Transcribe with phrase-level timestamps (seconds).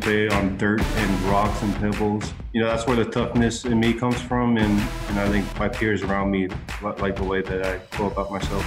[0.00, 2.32] play on dirt and rocks and pebbles.
[2.52, 5.68] You know, that's where the toughness in me comes from, and, and I think my
[5.68, 6.48] peers around me
[6.82, 8.64] like the way that I go about myself.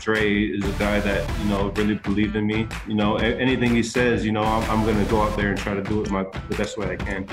[0.00, 2.66] Dre is a guy that, you know, really believed in me.
[2.88, 5.58] You know, anything he says, you know, I'm, I'm going to go out there and
[5.58, 7.28] try to do it my, the best way I can.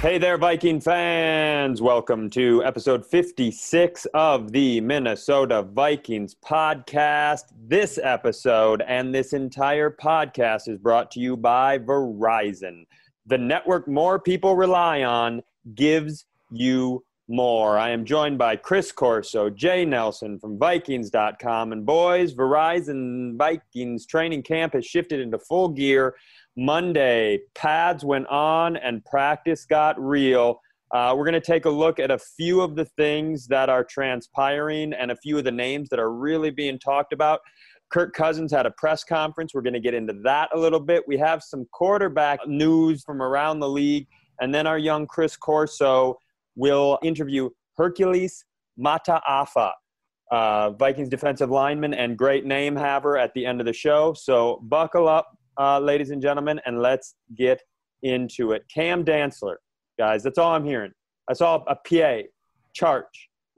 [0.00, 1.82] Hey there, Viking fans.
[1.82, 7.42] Welcome to episode 56 of the Minnesota Vikings podcast.
[7.68, 12.86] This episode and this entire podcast is brought to you by Verizon.
[13.26, 15.42] The network more people rely on
[15.74, 17.76] gives you more.
[17.76, 21.72] I am joined by Chris Corso, Jay Nelson from Vikings.com.
[21.72, 26.14] And boys, Verizon Vikings training camp has shifted into full gear
[26.56, 30.60] Monday, pads went on and practice got real.
[30.92, 33.84] Uh, we're going to take a look at a few of the things that are
[33.84, 37.40] transpiring and a few of the names that are really being talked about.
[37.90, 39.52] Kirk Cousins had a press conference.
[39.54, 41.04] We're going to get into that a little bit.
[41.06, 44.06] We have some quarterback news from around the league.
[44.40, 46.18] And then our young Chris Corso
[46.56, 48.44] will interview Hercules
[48.78, 49.72] Mata'afa,
[50.30, 54.14] uh, Vikings defensive lineman and great name haver at the end of the show.
[54.14, 57.62] So buckle up, uh, ladies and gentlemen, and let's get
[58.02, 58.64] into it.
[58.72, 59.56] Cam Dantzler,
[59.98, 60.92] guys, that's all I'm hearing.
[61.28, 62.22] I saw a PA,
[62.74, 63.02] Charch,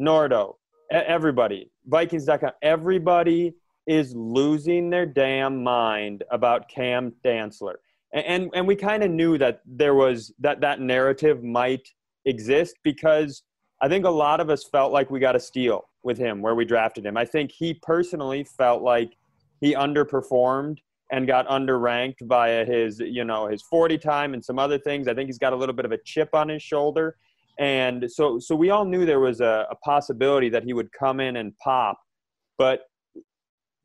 [0.00, 0.54] Nordo,
[0.90, 3.54] everybody, Vikings.com, everybody
[3.86, 7.74] is losing their damn mind about Cam Dantzler.
[8.12, 11.88] And, and, and we kind of knew that there was that that narrative might
[12.24, 13.44] exist because
[13.80, 16.56] I think a lot of us felt like we got a steal with him where
[16.56, 17.16] we drafted him.
[17.16, 19.16] I think he personally felt like
[19.60, 20.78] he underperformed
[21.12, 25.06] and got underranked via his, you know, his 40 time and some other things.
[25.06, 27.16] I think he's got a little bit of a chip on his shoulder.
[27.58, 31.20] And so, so we all knew there was a, a possibility that he would come
[31.20, 31.98] in and pop,
[32.56, 32.86] but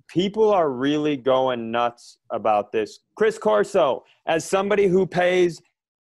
[0.07, 2.99] people are really going nuts about this.
[3.15, 5.61] Chris Corso, as somebody who pays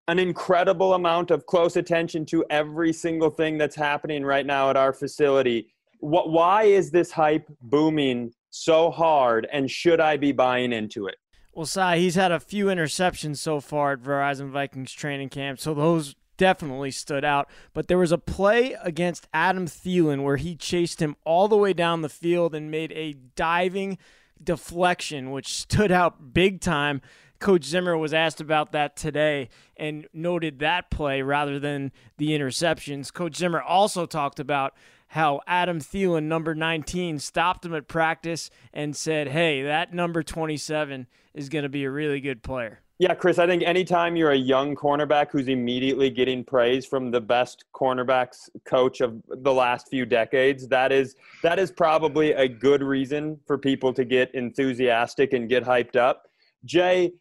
[0.10, 4.76] an incredible amount of close attention to every single thing that's happening right now at
[4.76, 10.74] our facility, what, why is this hype booming so hard, and should I be buying
[10.74, 11.16] into it?
[11.54, 15.74] Well, Cy, he's had a few interceptions so far at Verizon Vikings training camp, so
[15.74, 17.50] those definitely stood out.
[17.74, 21.74] But there was a play against Adam Thielen where he chased him all the way
[21.74, 23.98] down the field and made a diving
[24.44, 27.02] deflection, which stood out big time.
[27.40, 33.14] Coach Zimmer was asked about that today and noted that play rather than the interceptions.
[33.14, 34.74] Coach Zimmer also talked about
[35.16, 41.08] how Adam Thielen, number 19, stopped him at practice and said, hey, that number 27
[41.34, 42.82] is going to be a really good player.
[43.00, 47.22] Yeah, Chris, I think anytime you're a young cornerback who's immediately getting praise from the
[47.22, 52.84] best cornerbacks coach of the last few decades, that is that is probably a good
[52.84, 56.24] reason for people to get enthusiastic and get hyped up.
[56.66, 57.14] Jay,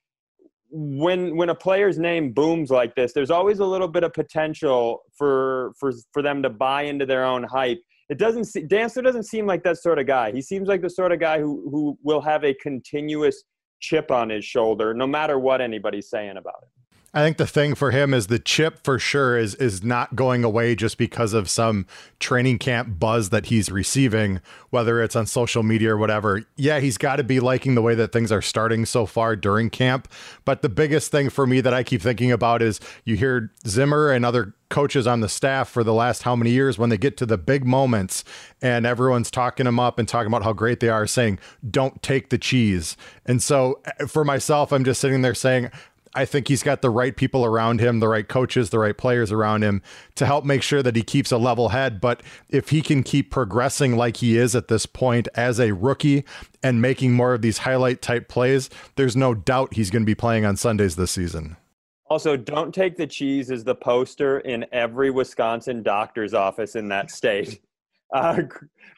[0.70, 5.02] when when a player's name booms like this, there's always a little bit of potential
[5.16, 7.80] for for for them to buy into their own hype.
[8.10, 10.30] It doesn't see, Dantzler doesn't seem like that sort of guy.
[10.32, 13.44] He seems like the sort of guy who who will have a continuous
[13.80, 16.68] chip on his shoulder, no matter what anybody's saying about it.
[17.14, 20.42] I think the thing for him is the chip for sure is is not going
[20.42, 21.86] away just because of some
[22.18, 26.44] training camp buzz that he's receiving, whether it's on social media or whatever.
[26.56, 29.70] Yeah, he's got to be liking the way that things are starting so far during
[29.70, 30.08] camp.
[30.44, 34.10] But the biggest thing for me that I keep thinking about is you hear Zimmer
[34.10, 37.16] and other coaches on the staff for the last how many years when they get
[37.16, 38.24] to the big moments
[38.60, 41.38] and everyone's talking them up and talking about how great they are saying
[41.70, 45.70] don't take the cheese and so eh, for myself i'm just sitting there saying
[46.14, 49.32] I think he's got the right people around him, the right coaches, the right players
[49.32, 49.82] around him
[50.14, 52.00] to help make sure that he keeps a level head.
[52.00, 56.24] But if he can keep progressing like he is at this point as a rookie
[56.62, 60.14] and making more of these highlight type plays, there's no doubt he's going to be
[60.14, 61.56] playing on Sundays this season.
[62.10, 67.10] Also, don't take the cheese as the poster in every Wisconsin doctor's office in that
[67.10, 67.60] state.
[68.12, 68.42] Uh,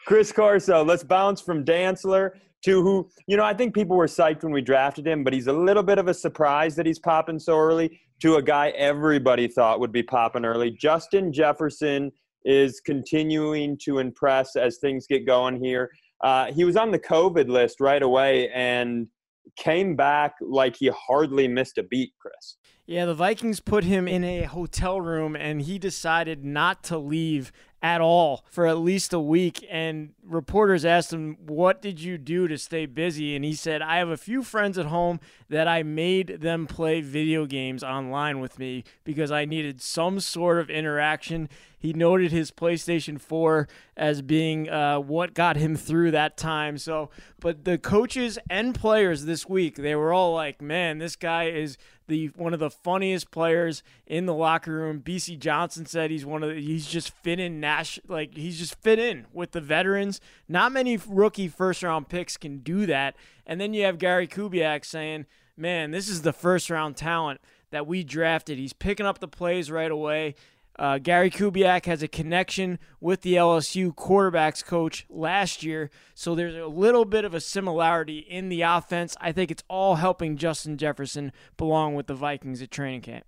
[0.05, 2.33] Chris Corso, let's bounce from Dantzler
[2.73, 5.53] who, you know, I think people were psyched when we drafted him, but he's a
[5.53, 9.81] little bit of a surprise that he's popping so early to a guy everybody thought
[9.81, 10.71] would be popping early.
[10.71, 12.11] Justin Jefferson
[12.45, 15.91] is continuing to impress as things get going here.
[16.23, 19.09] Uh, he was on the COVID list right away and
[19.57, 22.57] came back like he hardly missed a beat, Chris.
[22.87, 27.51] Yeah, the Vikings put him in a hotel room and he decided not to leave
[27.83, 29.67] at all for at least a week.
[29.71, 33.37] And reporters asked him, What did you do to stay busy?
[33.37, 37.01] And he said, I have a few friends at home that I made them play
[37.01, 41.49] video games online with me because I needed some sort of interaction.
[41.87, 46.79] He noted his PlayStation 4 as being uh, what got him through that time.
[46.79, 51.45] So, but the coaches and players this week, they were all like, "Man, this guy
[51.45, 51.79] is
[52.09, 56.43] the one of the funniest players in the locker room." Bisi Johnson said he's one
[56.43, 60.21] of the, he's just fit in Nash like he's just fit in with the veterans.
[60.49, 63.15] Not many rookie first round picks can do that.
[63.47, 67.41] And then you have Gary Kubiak saying, "Man, this is the first round talent."
[67.71, 68.59] that we drafted.
[68.59, 70.35] He's picking up the plays right away.
[70.79, 76.55] Uh, Gary Kubiak has a connection with the LSU quarterbacks coach last year, so there's
[76.55, 79.17] a little bit of a similarity in the offense.
[79.21, 83.25] I think it's all helping Justin Jefferson belong with the Vikings at training camp.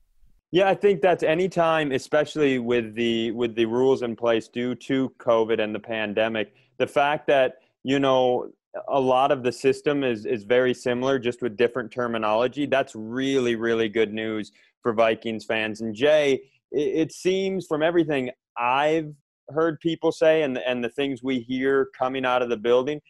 [0.51, 4.75] Yeah, I think that's any time, especially with the with the rules in place due
[4.77, 6.55] to COVID and the pandemic.
[6.79, 8.51] The fact that you know
[8.89, 12.65] a lot of the system is is very similar, just with different terminology.
[12.65, 14.53] That's really really good news
[14.83, 15.83] for Vikings fans.
[15.83, 16.41] And Jay,
[16.73, 19.13] it, it seems from everything I've
[19.51, 23.01] heard people say and and the things we hear coming out of the building,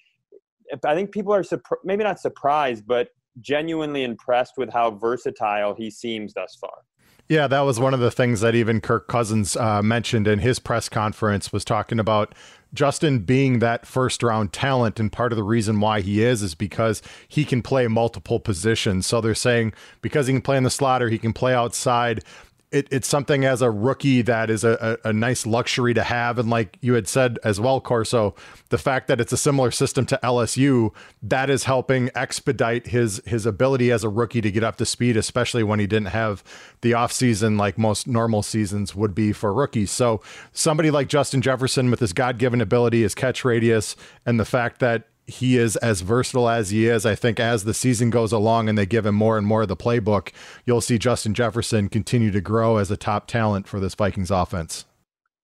[0.85, 3.09] I think people are surpri- maybe not surprised, but
[3.41, 6.85] genuinely impressed with how versatile he seems thus far.
[7.29, 10.59] Yeah, that was one of the things that even Kirk Cousins uh, mentioned in his
[10.59, 12.35] press conference was talking about
[12.73, 14.99] Justin being that first round talent.
[14.99, 19.07] And part of the reason why he is is because he can play multiple positions.
[19.07, 22.25] So they're saying because he can play in the slot or he can play outside,
[22.70, 26.38] it, it's something as a rookie that is a, a, a, nice luxury to have.
[26.38, 28.35] And like you had said as well, Corso,
[28.69, 30.93] the fact that it's a similar system to LSU,
[31.23, 35.17] that is helping expedite his his ability as a rookie to get up to speed,
[35.17, 36.44] especially when he didn't have
[36.82, 39.91] the offseason like most normal seasons would be for rookies.
[39.91, 40.21] So
[40.53, 45.09] somebody like Justin Jefferson with his God-given ability, his catch radius, and the fact that
[45.29, 47.05] he is as versatile as he is.
[47.05, 49.69] I think as the season goes along and they give him more and more of
[49.69, 50.33] the playbook,
[50.65, 54.87] you'll see Justin Jefferson continue to grow as a top talent for this Vikings offense.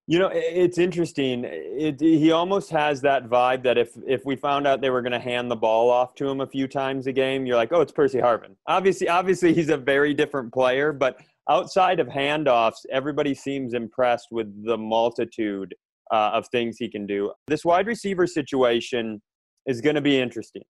[0.07, 1.45] You know, it's interesting.
[1.47, 5.13] It, he almost has that vibe that if if we found out they were going
[5.13, 7.81] to hand the ball off to him a few times a game, you're like, oh,
[7.81, 8.55] it's Percy Harvin.
[8.67, 14.67] Obviously, obviously, he's a very different player, but outside of handoffs, everybody seems impressed with
[14.67, 15.75] the multitude
[16.13, 17.33] uh, of things he can do.
[17.47, 19.23] This wide receiver situation
[19.67, 20.63] is going to be interesting.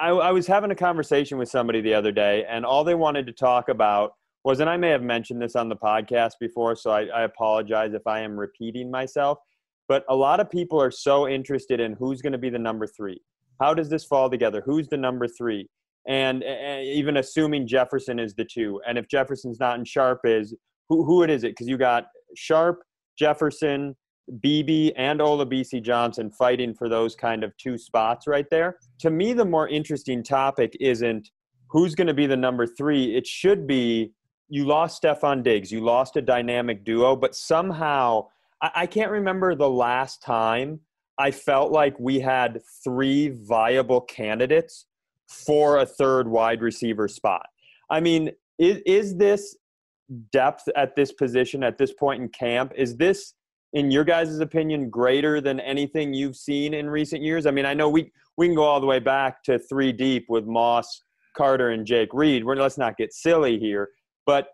[0.00, 3.26] I, I was having a conversation with somebody the other day, and all they wanted
[3.26, 4.12] to talk about
[4.44, 7.92] was, and I may have mentioned this on the podcast before, so I, I apologize
[7.94, 9.38] if I am repeating myself.
[9.88, 12.86] But a lot of people are so interested in who's going to be the number
[12.86, 13.20] three.
[13.60, 14.62] How does this fall together?
[14.64, 15.68] Who's the number three?
[16.08, 20.54] And, and even assuming Jefferson is the two, and if Jefferson's not and Sharpe is,
[20.88, 21.52] who who it is it?
[21.52, 22.82] Because you got Sharpe,
[23.18, 23.96] Jefferson,
[24.40, 28.78] Beebe and Olabisi Johnson fighting for those kind of two spots right there.
[29.00, 31.30] To me, the more interesting topic isn't
[31.68, 33.16] who's going to be the number three.
[33.16, 34.12] It should be
[34.48, 38.26] you lost Stefon Diggs, you lost a dynamic duo, but somehow
[38.62, 40.80] I, I can't remember the last time
[41.18, 44.86] I felt like we had three viable candidates
[45.26, 47.46] for a third wide receiver spot.
[47.90, 49.56] I mean, is, is this
[50.32, 52.72] depth at this position at this point in camp?
[52.76, 53.34] Is this
[53.74, 57.44] in your guys' opinion, greater than anything you've seen in recent years?
[57.44, 60.26] I mean, I know we we can go all the way back to three deep
[60.28, 61.02] with Moss,
[61.36, 62.44] Carter, and Jake Reed.
[62.44, 63.90] We're, let's not get silly here,
[64.26, 64.48] but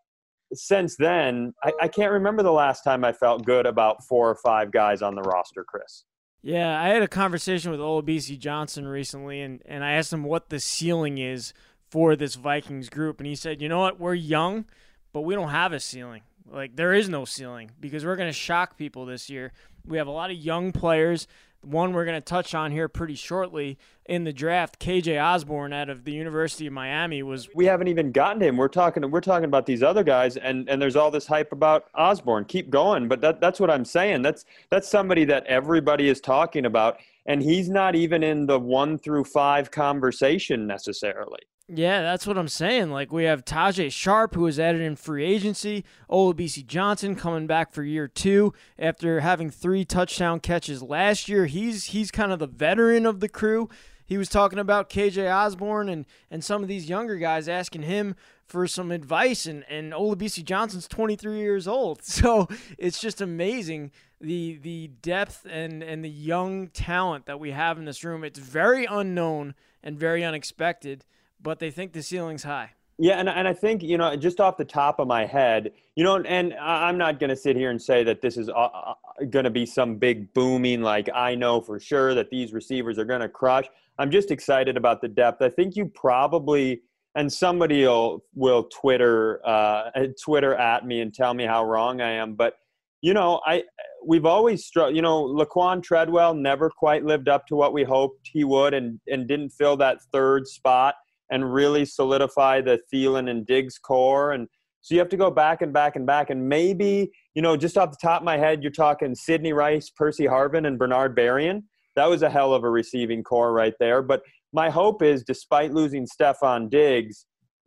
[0.53, 4.35] since then, I, I can't remember the last time I felt good about four or
[4.35, 6.05] five guys on the roster, Chris.
[6.43, 10.49] Yeah, I had a conversation with Olabisi Johnson recently, and, and I asked him what
[10.49, 11.53] the ceiling is
[11.91, 14.01] for this Vikings group, and he said, "You know what?
[14.01, 14.65] We're young,
[15.13, 16.23] but we don't have a ceiling.
[16.51, 19.53] Like there is no ceiling because we're going to shock people this year.
[19.87, 21.27] We have a lot of young players.
[21.63, 25.89] One we're going to touch on here pretty shortly in the draft, KJ Osborn out
[25.89, 28.57] of the University of Miami was We haven't even gotten him.
[28.57, 31.85] We're talking we're talking about these other guys and and there's all this hype about
[31.95, 32.47] Osborn.
[32.47, 34.23] Keep going, but that that's what I'm saying.
[34.23, 38.99] That's that's somebody that everybody is talking about and he's not even in the 1
[38.99, 41.41] through 5 conversation necessarily.
[41.73, 42.91] Yeah, that's what I'm saying.
[42.91, 45.85] Like we have Tajaé Sharpe, who was added in free agency.
[46.11, 51.47] Olabisi Johnson coming back for year two after having three touchdown catches last year.
[51.47, 53.69] He's he's kind of the veteran of the crew.
[54.05, 58.17] He was talking about KJ Osborn and and some of these younger guys asking him
[58.45, 62.01] for some advice, and and Olabisi Johnson's 23 years old.
[62.11, 62.49] So
[62.79, 67.85] it's just amazing the the depth and and the young talent that we have in
[67.85, 68.25] this room.
[68.25, 71.05] It's very unknown and very unexpected
[71.43, 72.73] but they think the ceiling's high.
[73.03, 76.05] Yeah, and, and I think, you know, just off the top of my head, you
[76.05, 78.95] know, and I'm not going to sit here and say that this is uh, uh
[79.31, 83.07] going to be some big booming, like I know for sure that these receivers are
[83.07, 83.65] going to crush.
[83.99, 85.41] I'm just excited about the depth.
[85.41, 86.83] I think you probably,
[87.15, 89.91] and somebody will, will Twitter, uh,
[90.23, 92.57] Twitter at me and tell me how wrong I am, but
[93.03, 93.63] you know, I
[94.05, 94.95] we've always struggled.
[94.95, 99.01] You know, Laquan Treadwell never quite lived up to what we hoped he would, and
[99.09, 100.97] and didn't fill that third spot
[101.31, 104.33] and really solidify the Thielen and Diggs corps.
[104.33, 104.49] And
[104.81, 106.31] so you have to go back and back and back.
[106.31, 109.91] And maybe, you know, just off the top of my head, you're talking Sidney Rice,
[109.91, 111.63] Percy Harvin, and Bernard Berrian.
[111.97, 114.03] That was a hell of a receiving corps right there.
[114.03, 114.23] But
[114.53, 117.27] my hope is, despite losing Stefon Diggs,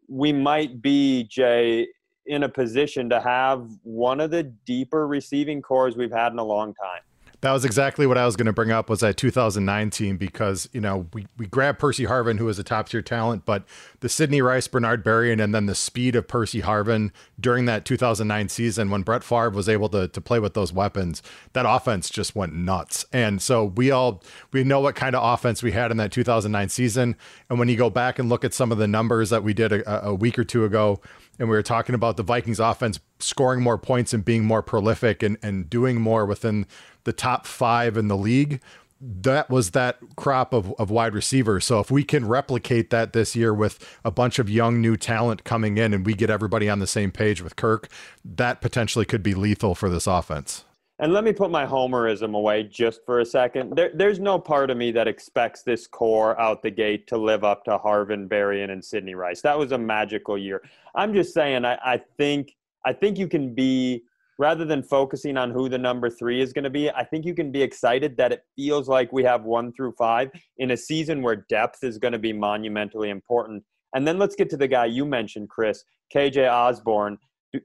[0.10, 1.88] we might be, Jay,
[2.26, 6.44] in a position to have one of the deeper receiving corps we've had in a
[6.44, 7.02] long time.
[7.44, 10.70] That was exactly what I was going to bring up was that 2009 team because,
[10.72, 13.66] you know, we, we grabbed Percy Harvin, who was a top tier talent, but
[14.00, 18.48] the Sidney Rice, Bernard Berrian, and then the speed of Percy Harvin during that 2009
[18.48, 21.22] season when Brett Favre was able to, to play with those weapons,
[21.52, 23.06] that offense just went nuts.
[23.12, 24.24] And so we all,
[24.54, 27.18] we know what kind of offense we had in that 2009 season.
[27.50, 29.74] And when you go back and look at some of the numbers that we did
[29.74, 31.02] a, a week or two ago,
[31.40, 35.24] and we were talking about the Vikings offense scoring more points and being more prolific
[35.24, 36.66] and, and doing more within
[37.06, 38.62] the top five in the league.
[39.02, 41.66] That was that crop of, of wide receivers.
[41.66, 45.44] So if we can replicate that this year with a bunch of young new talent
[45.44, 47.90] coming in and we get everybody on the same page with Kirk,
[48.24, 50.64] that potentially could be lethal for this offense.
[51.04, 53.76] And let me put my homerism away just for a second.
[53.76, 57.44] There, there's no part of me that expects this corps out the gate to live
[57.44, 59.42] up to Harvin, Berrian, and Sidney Rice.
[59.42, 60.62] That was a magical year.
[60.96, 62.56] I'm just saying, I, I think
[62.86, 64.04] I think you can be
[64.40, 67.36] rather than focusing on who the number three is going to be, I think you
[67.36, 71.22] can be excited that it feels like we have one through five in a season
[71.22, 73.62] where depth is going to be monumentally important.
[73.94, 75.84] And then let's get to the guy you mentioned, Chris,
[76.16, 77.18] KJ Osborn.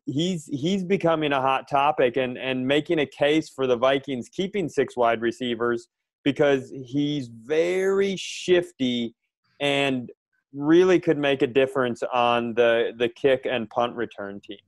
[0.05, 4.69] He's he's becoming a hot topic and and making a case for the Vikings keeping
[4.69, 5.89] six wide receivers
[6.25, 9.15] because he's very shifty
[9.61, 10.11] and
[10.53, 14.61] really could make a difference on the the kick and punt return teams.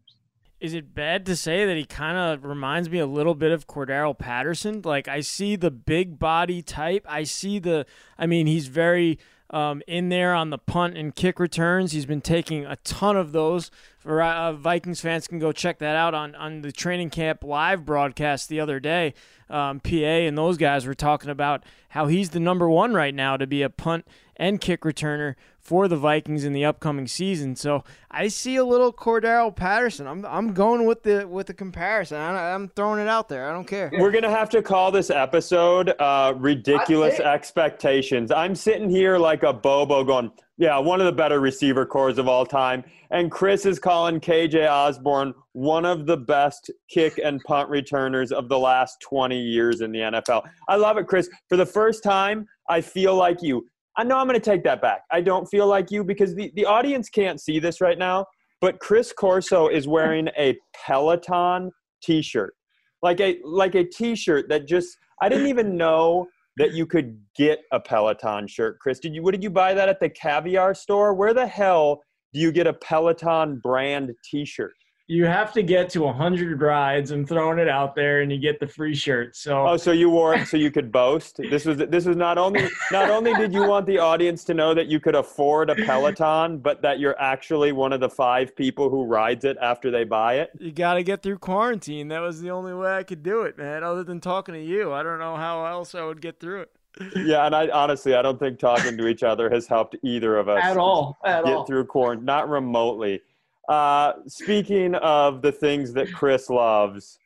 [0.61, 3.67] is it bad to say that he kind of reminds me a little bit of
[3.67, 4.83] Cordarrelle Patterson?
[4.85, 7.05] Like I see the big body type.
[7.09, 7.87] I see the.
[8.19, 9.19] I mean, he's very
[9.51, 11.93] um, in there on the punt and kick returns.
[11.93, 13.71] He's been taking a ton of those.
[13.99, 17.85] For uh, Vikings fans can go check that out on on the training camp live
[17.85, 19.15] broadcast the other day.
[19.51, 23.37] Um, PA and those guys were talking about how he's the number one right now
[23.37, 24.07] to be a punt
[24.41, 27.55] and kick returner for the Vikings in the upcoming season.
[27.55, 30.07] So I see a little Cordarrelle Patterson.
[30.07, 32.17] I'm I'm going with the with the comparison.
[32.17, 33.49] I, am throwing it out there.
[33.49, 33.93] I don't care.
[33.93, 39.53] We're gonna have to call this episode uh, "Ridiculous Expectations." I'm sitting here like a
[39.53, 43.79] bobo, going, "Yeah, one of the better receiver corps of all time," and Chris is
[43.79, 49.39] calling KJ Osborn one of the best kick and punt returners of the last 20
[49.39, 50.49] years in the NFL.
[50.67, 51.29] I love it, Chris.
[51.51, 53.67] For the first time, I feel like you.
[54.01, 55.03] I know I'm going to take that back.
[55.13, 58.25] I don't feel like you because the, the audience can't see this right now,
[58.63, 61.71] but Chris Corso is wearing a Peloton
[62.03, 62.55] t-shirt.
[63.03, 67.59] Like a like a t-shirt that just I didn't even know that you could get
[67.73, 68.79] a Peloton shirt.
[68.81, 71.13] Chris, did you what did you buy that at the Caviar store?
[71.13, 72.01] Where the hell
[72.33, 74.73] do you get a Peloton brand t-shirt?
[75.11, 78.61] You have to get to 100 rides and throwing it out there and you get
[78.61, 81.79] the free shirt so oh so you wore it so you could boast this was
[81.79, 85.01] this was not only not only did you want the audience to know that you
[85.01, 89.45] could afford a peloton but that you're actually one of the five people who rides
[89.45, 92.73] it after they buy it you got to get through quarantine that was the only
[92.73, 95.67] way i could do it man other than talking to you i don't know how
[95.67, 96.71] else i would get through it
[97.15, 100.49] yeah, and I honestly I don't think talking to each other has helped either of
[100.49, 101.19] us at all.
[101.25, 101.65] At get all.
[101.65, 103.23] through quarantine, not remotely.
[103.71, 107.17] Uh, speaking of the things that Chris loves,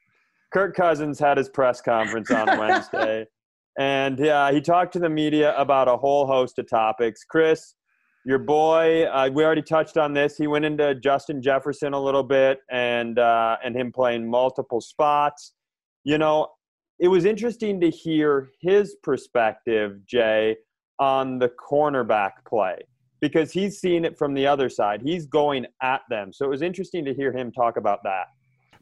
[0.52, 3.26] Kirk Cousins had his press conference on Wednesday,
[3.78, 7.24] and uh, he talked to the media about a whole host of topics.
[7.24, 7.76] Chris,
[8.26, 10.36] your boy, uh, we already touched on this.
[10.36, 15.54] He went into Justin Jefferson a little bit, and uh, and him playing multiple spots.
[16.04, 16.48] You know,
[16.98, 20.58] it was interesting to hear his perspective, Jay,
[20.98, 22.80] on the cornerback play
[23.24, 25.00] because he's seeing it from the other side.
[25.00, 26.30] He's going at them.
[26.30, 28.26] So it was interesting to hear him talk about that.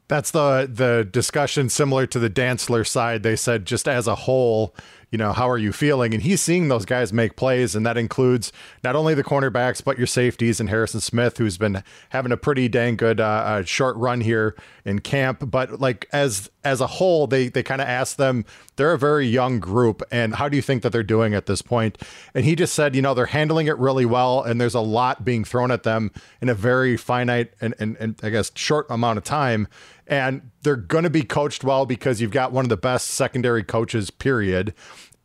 [0.09, 3.23] That's the the discussion similar to the Dantzler side.
[3.23, 4.75] They said just as a whole,
[5.13, 6.11] you know, how are you feeling?
[6.15, 8.51] And he's seeing those guys make plays, and that includes
[8.83, 12.67] not only the cornerbacks, but your safeties and Harrison Smith, who's been having a pretty
[12.67, 15.51] dang good uh, uh, short run here in camp.
[15.51, 18.43] But like as as a whole, they they kind of asked them,
[18.75, 21.61] they're a very young group, and how do you think that they're doing at this
[21.61, 21.99] point?
[22.33, 25.23] And he just said, you know, they're handling it really well, and there's a lot
[25.23, 26.09] being thrown at them
[26.41, 29.67] in a very finite and and, and I guess short amount of time
[30.07, 33.63] and they're going to be coached well because you've got one of the best secondary
[33.63, 34.73] coaches period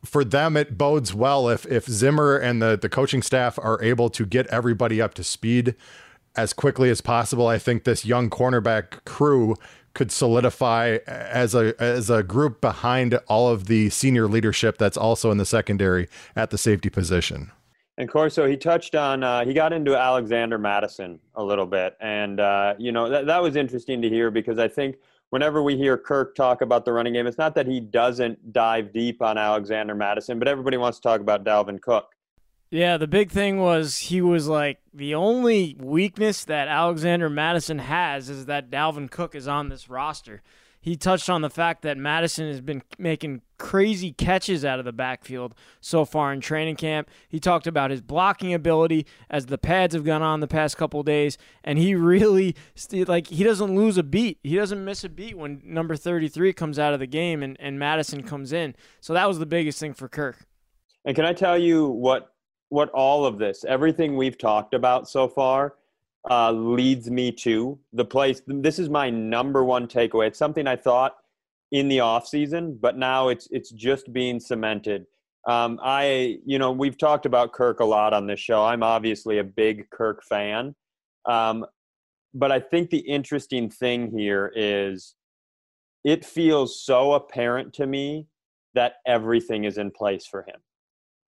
[0.03, 4.09] for them it bodes well if if Zimmer and the the coaching staff are able
[4.11, 5.75] to get everybody up to speed
[6.35, 7.47] as quickly as possible.
[7.47, 9.55] I think this young cornerback crew
[9.93, 15.31] could solidify as a as a group behind all of the senior leadership that's also
[15.31, 17.51] in the secondary at the safety position.
[17.99, 22.39] And Corso, he touched on uh, he got into Alexander Mattison a little bit, and
[22.39, 24.95] uh, you know that that was interesting to hear because I think
[25.31, 28.93] whenever we hear Kirk talk about the running game, it's not that he doesn't dive
[28.93, 32.15] deep on Alexander Mattison, but everybody wants to talk about Dalvin Cook.
[32.71, 38.29] Yeah, the big thing was he was like the only weakness that Alexander Mattison has
[38.29, 40.41] is that Dalvin Cook is on this roster.
[40.81, 44.93] He touched on the fact that Mattison has been making crazy catches out of the
[44.93, 47.09] backfield so far in training camp.
[47.27, 51.03] He talked about his blocking ability as the pads have gone on the past couple
[51.03, 52.55] days, and he really
[52.91, 54.39] like he doesn't lose a beat.
[54.43, 57.77] He doesn't miss a beat when number 33 comes out of the game and, and
[57.77, 58.75] Mattison comes in.
[59.01, 60.45] So that was the biggest thing for Kirk.
[61.05, 62.33] And can I tell you what
[62.69, 65.73] what all of this, everything we've talked about so far,
[66.29, 68.41] uh, leads me to the place.
[68.47, 70.27] This is my number one takeaway.
[70.27, 71.15] It's something I thought
[71.71, 75.05] in the off season, but now it's it's just being cemented.
[75.47, 78.63] Um, I, you know, we've talked about Kirk a lot on this show.
[78.63, 80.75] I'm obviously a big Kirk fan,
[81.25, 81.65] um,
[82.33, 85.15] but I think the interesting thing here is
[86.03, 88.27] it feels so apparent to me
[88.73, 90.59] that everything is in place for him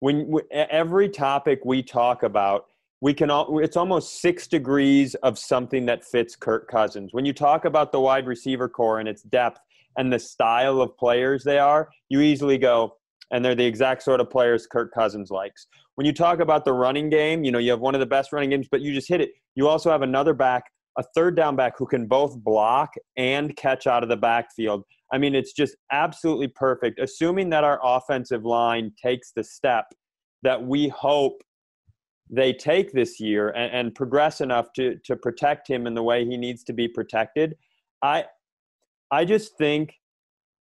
[0.01, 2.65] when every topic we talk about
[3.01, 7.13] we can all it's almost six degrees of something that fits kirk cousins.
[7.13, 9.60] When you talk about the wide receiver corps and its depth
[9.98, 12.96] and the style of players they are you easily go
[13.31, 15.67] and they're the exact sort of players kirk cousins likes.
[15.96, 18.31] When you talk about the running game you know you have one of the best
[18.31, 19.31] running games but you just hit it.
[19.55, 20.63] You also have another back
[20.98, 24.84] a third down back who can both block and catch out of the backfield.
[25.13, 27.00] I mean, it's just absolutely perfect.
[27.00, 29.86] Assuming that our offensive line takes the step
[30.43, 31.41] that we hope
[32.32, 36.26] they take this year and, and, progress enough to to protect him in the way
[36.26, 37.58] he needs to be protected.
[38.02, 38.26] I
[39.12, 39.96] I just think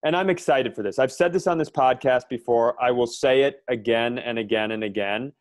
[0.04, 0.98] and I'm excited for this.
[0.98, 2.81] I've said this on this podcast before.
[2.83, 5.33] I will say it again and again and again.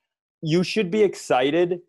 [0.41, 1.79] You should be excited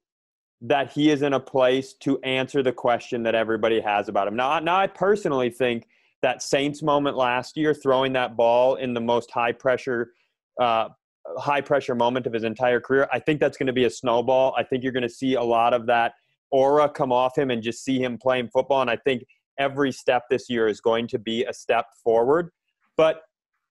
[0.61, 4.37] that he is in a place to answer the question that everybody has about him.
[4.37, 5.87] Now, now I personally think
[6.21, 10.13] that Saints moment last year, throwing that ball in the most high pressure,
[10.61, 10.89] uh,
[11.37, 13.09] high pressure moment of his entire career.
[13.13, 14.55] I think that's going to be a snowball.
[14.57, 16.15] I think you're going to see a lot of that
[16.51, 18.81] aura come off him and just see him playing football.
[18.81, 19.25] And I think
[19.59, 22.51] every step this year is going to be a step forward.
[22.97, 23.23] But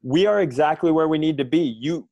[0.04, 1.78] we are exactly where we need to be.
[1.80, 2.08] You,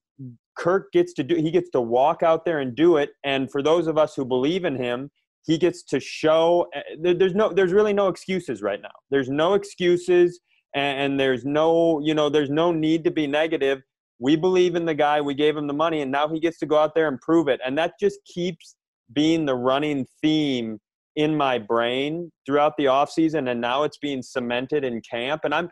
[0.57, 1.35] Kirk gets to do.
[1.35, 3.11] He gets to walk out there and do it.
[3.23, 5.11] And for those of us who believe in him,
[5.45, 9.53] he gets to show eh, there's no there's really no excuses right now there's no
[9.53, 10.39] excuses
[10.73, 13.81] and there's no you know there's no need to be negative
[14.19, 16.65] we believe in the guy we gave him the money and now he gets to
[16.65, 18.75] go out there and prove it and that just keeps
[19.13, 20.79] being the running theme
[21.15, 25.69] in my brain throughout the offseason and now it's being cemented in camp and i'm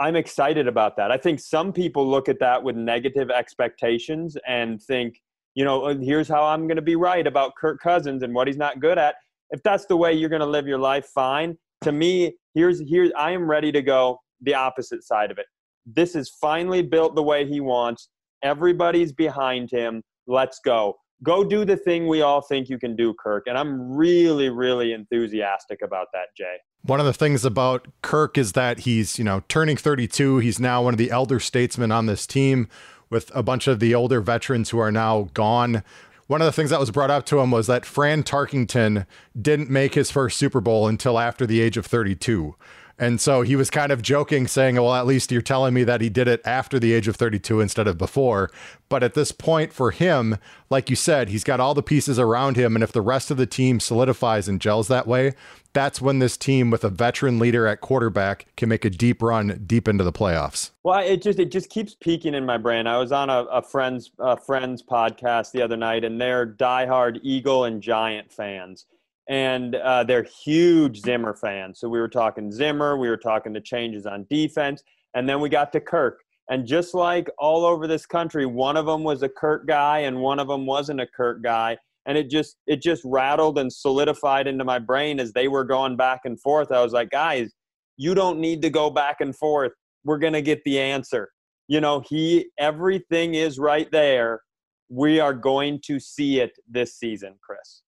[0.00, 4.82] i'm excited about that i think some people look at that with negative expectations and
[4.82, 5.18] think
[5.58, 8.46] you know, uh, here's how I'm going to be right about Kirk Cousins and what
[8.46, 9.16] he's not good at.
[9.50, 11.58] If that's the way you're going to live your life, fine.
[11.82, 15.46] To me, here's here I am ready to go the opposite side of it.
[15.94, 18.08] This is finally built the way he wants.
[18.42, 20.02] Everybody's behind him.
[20.26, 20.96] Let's go.
[21.22, 23.44] Go do the thing we all think you can do, Kirk.
[23.46, 26.58] And I'm really, really enthusiastic about that, Jay.
[26.82, 30.38] One of the things about Kirk is that he's, you know, turning 32.
[30.38, 32.68] He's now one of the elder statesmen on this team
[33.10, 35.82] with a bunch of the older veterans who are now gone.
[36.28, 39.06] One of the things that was brought up to him was that Fran Tarkenton
[39.40, 42.54] didn't make his first Super Bowl until after the age of 32.
[42.98, 46.00] And so he was kind of joking, saying, Well, at least you're telling me that
[46.00, 48.50] he did it after the age of 32 instead of before.
[48.88, 50.36] But at this point, for him,
[50.68, 52.74] like you said, he's got all the pieces around him.
[52.74, 55.34] And if the rest of the team solidifies and gels that way,
[55.72, 59.62] that's when this team with a veteran leader at quarterback can make a deep run
[59.64, 60.70] deep into the playoffs.
[60.82, 62.88] Well, it just it just keeps peaking in my brain.
[62.88, 67.20] I was on a, a friend's a friend's podcast the other night, and they're diehard
[67.22, 68.86] Eagle and Giant fans
[69.28, 71.80] and uh, they're huge Zimmer fans.
[71.80, 74.82] So we were talking Zimmer, we were talking the changes on defense,
[75.14, 76.20] and then we got to Kirk.
[76.50, 80.18] And just like all over this country, one of them was a Kirk guy and
[80.20, 81.76] one of them wasn't a Kirk guy.
[82.06, 85.94] And it just it just rattled and solidified into my brain as they were going
[85.96, 86.72] back and forth.
[86.72, 87.52] I was like, guys,
[87.98, 89.72] you don't need to go back and forth.
[90.04, 91.28] We're gonna get the answer.
[91.66, 94.40] You know, he everything is right there.
[94.88, 97.82] We are going to see it this season, Chris.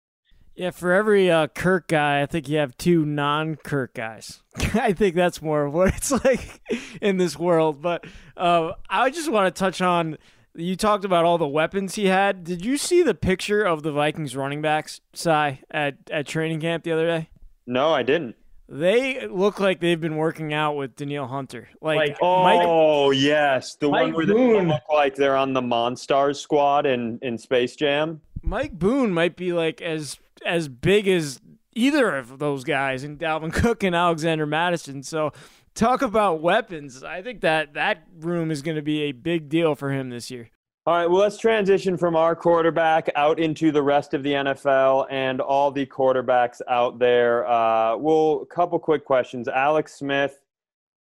[0.54, 4.42] Yeah, for every uh, Kirk guy, I think you have two non-Kirk guys.
[4.74, 6.60] I think that's more of what it's like
[7.00, 7.80] in this world.
[7.80, 8.04] But
[8.36, 10.18] uh, I just want to touch on.
[10.54, 12.44] You talked about all the weapons he had.
[12.44, 16.84] Did you see the picture of the Vikings running backs, Cy, at at training camp
[16.84, 17.30] the other day?
[17.66, 18.34] No, I didn't.
[18.68, 21.68] they look like they've been working out with Danielle Hunter.
[21.80, 24.66] Like, like oh Mike, yes, the Mike one where Boone.
[24.66, 28.20] they look like they're on the Monstars squad in in Space Jam.
[28.42, 31.40] Mike Boone might be like as as big as
[31.74, 35.02] either of those guys, and Dalvin Cook and Alexander Mattison.
[35.02, 35.32] So
[35.74, 37.02] talk about weapons.
[37.02, 40.30] I think that that room is going to be a big deal for him this
[40.30, 40.50] year.
[40.86, 45.06] All right, well, let's transition from our quarterback out into the rest of the NFL
[45.10, 47.46] and all the quarterbacks out there.
[47.46, 49.46] Uh, well, a couple quick questions.
[49.46, 50.40] Alex Smith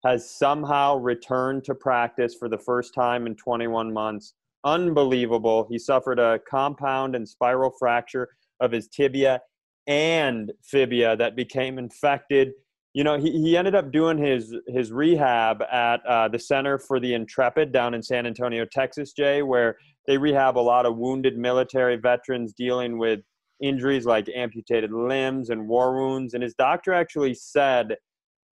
[0.03, 4.33] has somehow returned to practice for the first time in 21 months.
[4.63, 5.67] Unbelievable.
[5.69, 9.41] He suffered a compound and spiral fracture of his tibia
[9.87, 12.51] and fibia that became infected
[12.97, 16.99] you know, he, he ended up doing his his rehab at uh, the Center for
[16.99, 21.37] the Intrepid down in San Antonio, Texas, Jay, where they rehab a lot of wounded
[21.37, 23.19] military veterans dealing with
[23.61, 26.33] injuries like amputated limbs and war wounds.
[26.33, 27.97] And his doctor actually said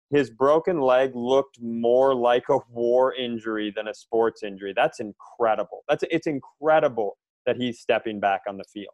[0.10, 4.74] his broken leg looked more like a war injury than a sports injury.
[4.76, 5.86] That's incredible.
[5.88, 8.94] That's it's incredible that he's stepping back on the field.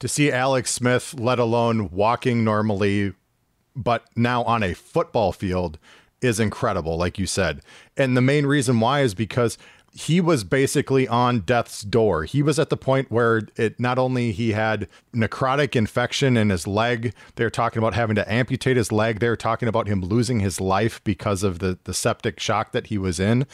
[0.00, 3.12] To see Alex Smith, let alone walking normally,
[3.76, 5.78] but now on a football field
[6.20, 7.60] is incredible, like you said.
[7.96, 9.58] And the main reason why is because
[9.92, 12.24] he was basically on death's door.
[12.24, 16.66] He was at the point where it not only he had necrotic infection in his
[16.66, 19.18] leg, they're talking about having to amputate his leg.
[19.18, 22.98] They're talking about him losing his life because of the the septic shock that he
[22.98, 23.46] was in.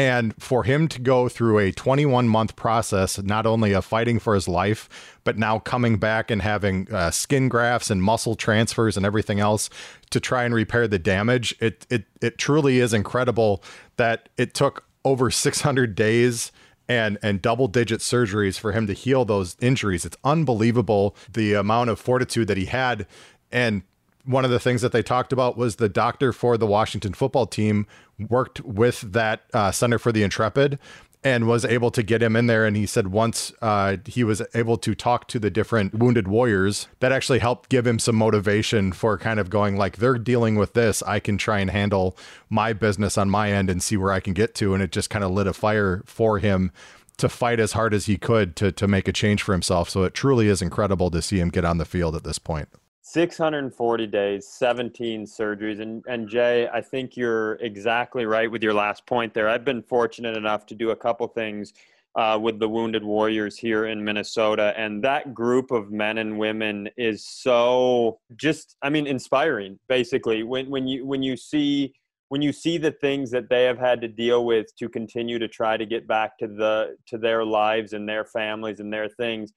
[0.00, 4.34] And for him to go through a 21 month process, not only of fighting for
[4.34, 9.04] his life, but now coming back and having uh, skin grafts and muscle transfers and
[9.04, 9.68] everything else
[10.08, 13.62] to try and repair the damage, it, it, it truly is incredible
[13.98, 16.50] that it took over 600 days
[16.88, 20.06] and and double digit surgeries for him to heal those injuries.
[20.06, 23.06] It's unbelievable the amount of fortitude that he had
[23.52, 23.82] and
[24.24, 27.46] one of the things that they talked about was the doctor for the Washington football
[27.46, 27.86] team
[28.28, 30.78] worked with that uh, Center for the Intrepid
[31.22, 32.64] and was able to get him in there.
[32.64, 36.88] And he said once uh, he was able to talk to the different wounded warriors,
[37.00, 40.72] that actually helped give him some motivation for kind of going like, they're dealing with
[40.72, 41.02] this.
[41.02, 42.16] I can try and handle
[42.48, 44.72] my business on my end and see where I can get to.
[44.72, 46.72] And it just kind of lit a fire for him
[47.18, 49.90] to fight as hard as he could to to make a change for himself.
[49.90, 52.68] So it truly is incredible to see him get on the field at this point.
[53.02, 55.80] 640 days, 17 surgeries.
[55.80, 59.48] And, and Jay, I think you're exactly right with your last point there.
[59.48, 61.72] I've been fortunate enough to do a couple things
[62.14, 64.74] uh, with the Wounded Warriors here in Minnesota.
[64.76, 70.42] And that group of men and women is so just, I mean, inspiring, basically.
[70.42, 71.94] When, when, you, when you see
[72.30, 75.48] when you see the things that they have had to deal with to continue to
[75.48, 79.52] try to get back to the to their lives and their families and their things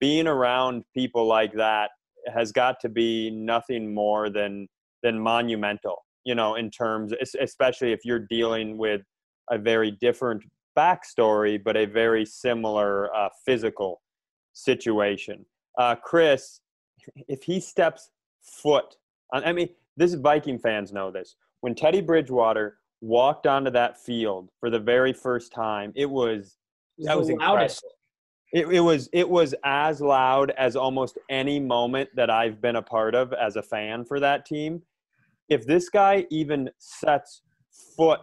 [0.00, 1.90] being around people like that
[2.32, 4.68] has got to be nothing more than
[5.02, 9.02] than monumental you know in terms especially if you're dealing with
[9.50, 10.42] a very different
[10.76, 14.00] backstory but a very similar uh, physical
[14.52, 15.44] situation.
[15.78, 16.60] Uh, chris
[17.28, 18.10] if he steps
[18.42, 18.96] foot
[19.32, 21.36] on, i mean this viking fans know this.
[21.60, 26.56] When teddy bridgewater walked onto that field for the very first time it was
[26.98, 27.68] that was incredible
[28.54, 32.82] it, it was it was as loud as almost any moment that I've been a
[32.82, 34.80] part of as a fan for that team.
[35.48, 37.42] If this guy even sets
[37.96, 38.20] foot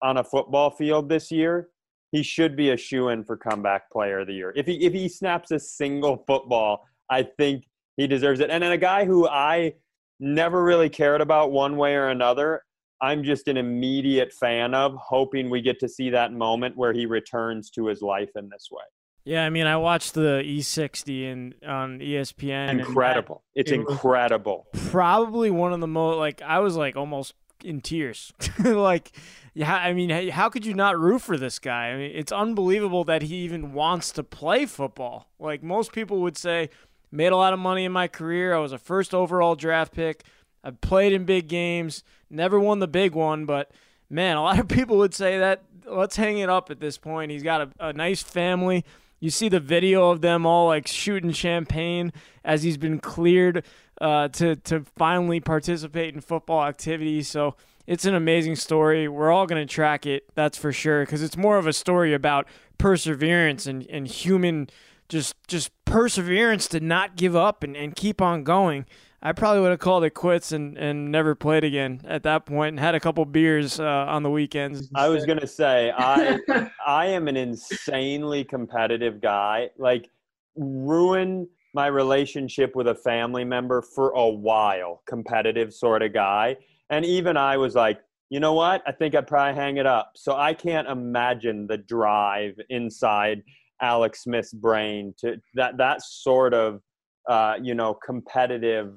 [0.00, 1.70] on a football field this year,
[2.12, 4.52] he should be a shoe in for comeback player of the year.
[4.54, 7.64] If he if he snaps a single football, I think
[7.96, 8.50] he deserves it.
[8.50, 9.74] And then a guy who I
[10.20, 12.62] never really cared about one way or another,
[13.02, 17.06] I'm just an immediate fan of, hoping we get to see that moment where he
[17.06, 18.84] returns to his life in this way.
[19.28, 22.70] Yeah, I mean, I watched the E60 and on ESPN.
[22.70, 23.42] Incredible!
[23.54, 24.66] it's it incredible.
[24.88, 28.32] Probably one of the most like I was like almost in tears.
[28.64, 29.12] like,
[29.52, 31.88] yeah, I mean, how could you not root for this guy?
[31.88, 35.28] I mean, it's unbelievable that he even wants to play football.
[35.38, 36.70] Like most people would say,
[37.12, 38.54] made a lot of money in my career.
[38.54, 40.24] I was a first overall draft pick.
[40.64, 43.72] I played in big games, never won the big one, but
[44.08, 47.30] man, a lot of people would say that let's hang it up at this point.
[47.30, 48.86] He's got a, a nice family
[49.20, 52.12] you see the video of them all like shooting champagne
[52.44, 53.64] as he's been cleared
[54.00, 57.28] uh, to to finally participate in football activities.
[57.28, 59.08] So it's an amazing story.
[59.08, 62.12] We're all going to track it, that's for sure, because it's more of a story
[62.12, 64.68] about perseverance and, and human
[65.08, 68.84] just just perseverance to not give up and, and keep on going.
[69.20, 72.70] I probably would have called it quits and, and never played again at that point
[72.70, 74.88] and had a couple beers uh, on the weekends.
[74.94, 76.38] I was gonna say I
[76.86, 79.70] I am an insanely competitive guy.
[79.76, 80.08] Like
[80.56, 86.56] ruin my relationship with a family member for a while, competitive sort of guy.
[86.90, 88.00] And even I was like,
[88.30, 88.82] you know what?
[88.86, 90.12] I think I'd probably hang it up.
[90.14, 93.42] So I can't imagine the drive inside
[93.80, 96.80] Alex Smith's brain to that that sort of
[97.28, 98.94] uh, you know competitive.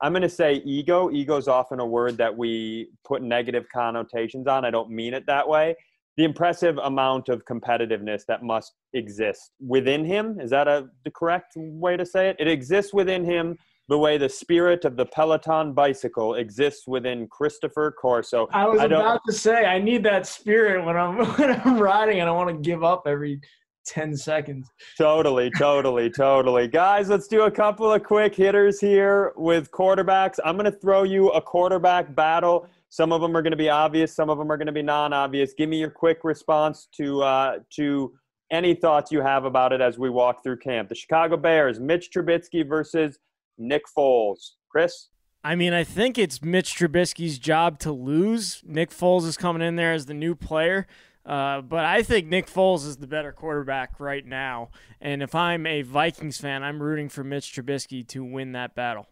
[0.00, 1.10] I'm going to say ego.
[1.10, 4.64] Ego is often a word that we put negative connotations on.
[4.64, 5.74] I don't mean it that way.
[6.16, 11.54] The impressive amount of competitiveness that must exist within him is that a the correct
[11.56, 12.36] way to say it?
[12.38, 13.56] It exists within him
[13.88, 18.48] the way the spirit of the Peloton bicycle exists within Christopher Corso.
[18.52, 22.20] I was I about to say I need that spirit when I'm when I'm riding
[22.20, 23.40] and I want to give up every
[23.86, 24.70] 10 seconds.
[24.96, 26.68] Totally, totally, totally.
[26.68, 30.38] Guys, let's do a couple of quick hitters here with quarterbacks.
[30.44, 32.68] I'm going to throw you a quarterback battle.
[32.88, 34.82] Some of them are going to be obvious, some of them are going to be
[34.82, 35.52] non-obvious.
[35.52, 38.12] Give me your quick response to uh, to
[38.50, 40.88] any thoughts you have about it as we walk through camp.
[40.88, 43.18] The Chicago Bears, Mitch Trubisky versus
[43.58, 44.52] Nick Foles.
[44.70, 45.08] Chris?
[45.42, 48.62] I mean, I think it's Mitch Trubisky's job to lose.
[48.64, 50.86] Nick Foles is coming in there as the new player.
[51.26, 54.68] Uh, but I think Nick Foles is the better quarterback right now.
[55.00, 59.08] And if I'm a Vikings fan, I'm rooting for Mitch Trubisky to win that battle.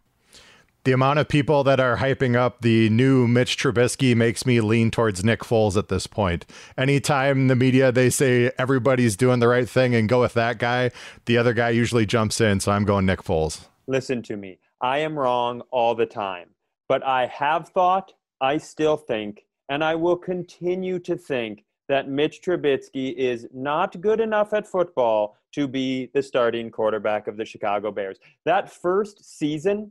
[0.85, 4.90] The amount of people that are hyping up the new Mitch Trubisky makes me lean
[4.90, 6.44] towards Nick Foles at this point.
[6.77, 10.90] Anytime the media they say everybody's doing the right thing and go with that guy,
[11.27, 12.59] the other guy usually jumps in.
[12.59, 13.66] So I'm going Nick Foles.
[13.87, 14.59] Listen to me.
[14.81, 16.48] I am wrong all the time,
[16.88, 22.40] but I have thought, I still think, and I will continue to think that Mitch
[22.42, 27.90] Trubisky is not good enough at football to be the starting quarterback of the Chicago
[27.90, 28.18] Bears.
[28.45, 29.90] That first season,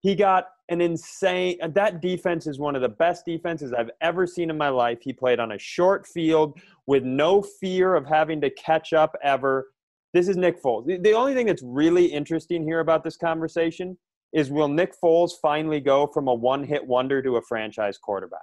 [0.00, 4.50] he got an insane that defense is one of the best defenses I've ever seen
[4.50, 4.98] in my life.
[5.02, 9.72] He played on a short field with no fear of having to catch up ever.
[10.14, 11.02] This is Nick Foles.
[11.02, 13.98] The, only thing that's really interesting here about this conversation
[14.32, 18.40] is will Nick Foles finally go from a one-hit wonder to a franchise quarterback?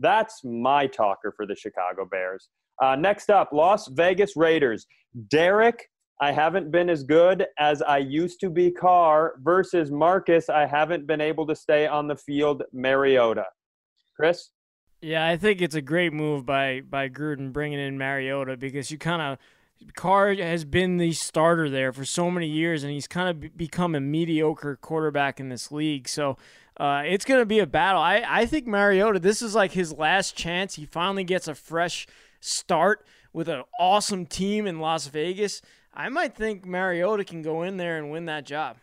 [0.00, 2.48] That's my talker for the Chicago Bears.
[2.82, 4.86] Uh, next up, Las Vegas Raiders.
[5.28, 5.88] Derek,
[6.20, 8.70] I haven't been as good as I used to be.
[8.70, 12.62] Carr versus Marcus, I haven't been able to stay on the field.
[12.72, 13.44] Mariota.
[14.16, 14.50] Chris?
[15.00, 18.96] Yeah, I think it's a great move by by Gruden bringing in Mariota because you
[18.96, 19.38] kind of
[19.94, 23.94] Carr has been the starter there for so many years, and he's kind of become
[23.94, 26.08] a mediocre quarterback in this league.
[26.08, 26.36] So
[26.76, 28.00] uh, it's going to be a battle.
[28.00, 30.74] I, I think Mariota, this is like his last chance.
[30.74, 32.06] He finally gets a fresh
[32.40, 35.62] start with an awesome team in Las Vegas.
[35.92, 38.76] I might think Mariota can go in there and win that job.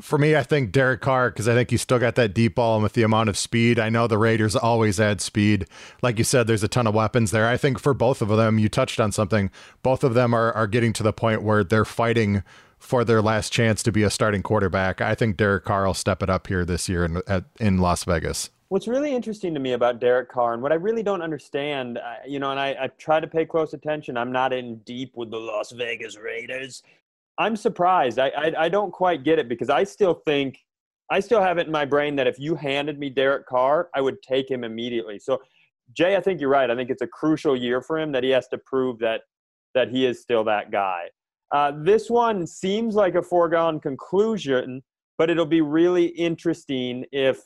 [0.00, 2.74] For me, I think Derek Carr because I think he's still got that deep ball
[2.74, 3.78] and with the amount of speed.
[3.78, 5.66] I know the Raiders always add speed.
[6.02, 7.48] Like you said, there's a ton of weapons there.
[7.48, 9.50] I think for both of them, you touched on something.
[9.82, 12.42] Both of them are, are getting to the point where they're fighting
[12.78, 15.00] for their last chance to be a starting quarterback.
[15.00, 18.04] I think Derek Carr will step it up here this year in, at, in Las
[18.04, 18.50] Vegas.
[18.68, 22.16] What's really interesting to me about Derek Carr and what I really don't understand, uh,
[22.26, 24.16] you know, and I, I try to pay close attention.
[24.16, 26.82] I'm not in deep with the Las Vegas Raiders.
[27.38, 28.18] I'm surprised.
[28.18, 30.58] I, I, I don't quite get it because I still think
[31.10, 34.00] I still have it in my brain that if you handed me Derek Carr, I
[34.00, 35.18] would take him immediately.
[35.18, 35.40] So,
[35.92, 36.68] Jay, I think you're right.
[36.68, 39.22] I think it's a crucial year for him that he has to prove that
[39.74, 41.04] that he is still that guy.
[41.52, 44.82] Uh, this one seems like a foregone conclusion,
[45.18, 47.40] but it'll be really interesting if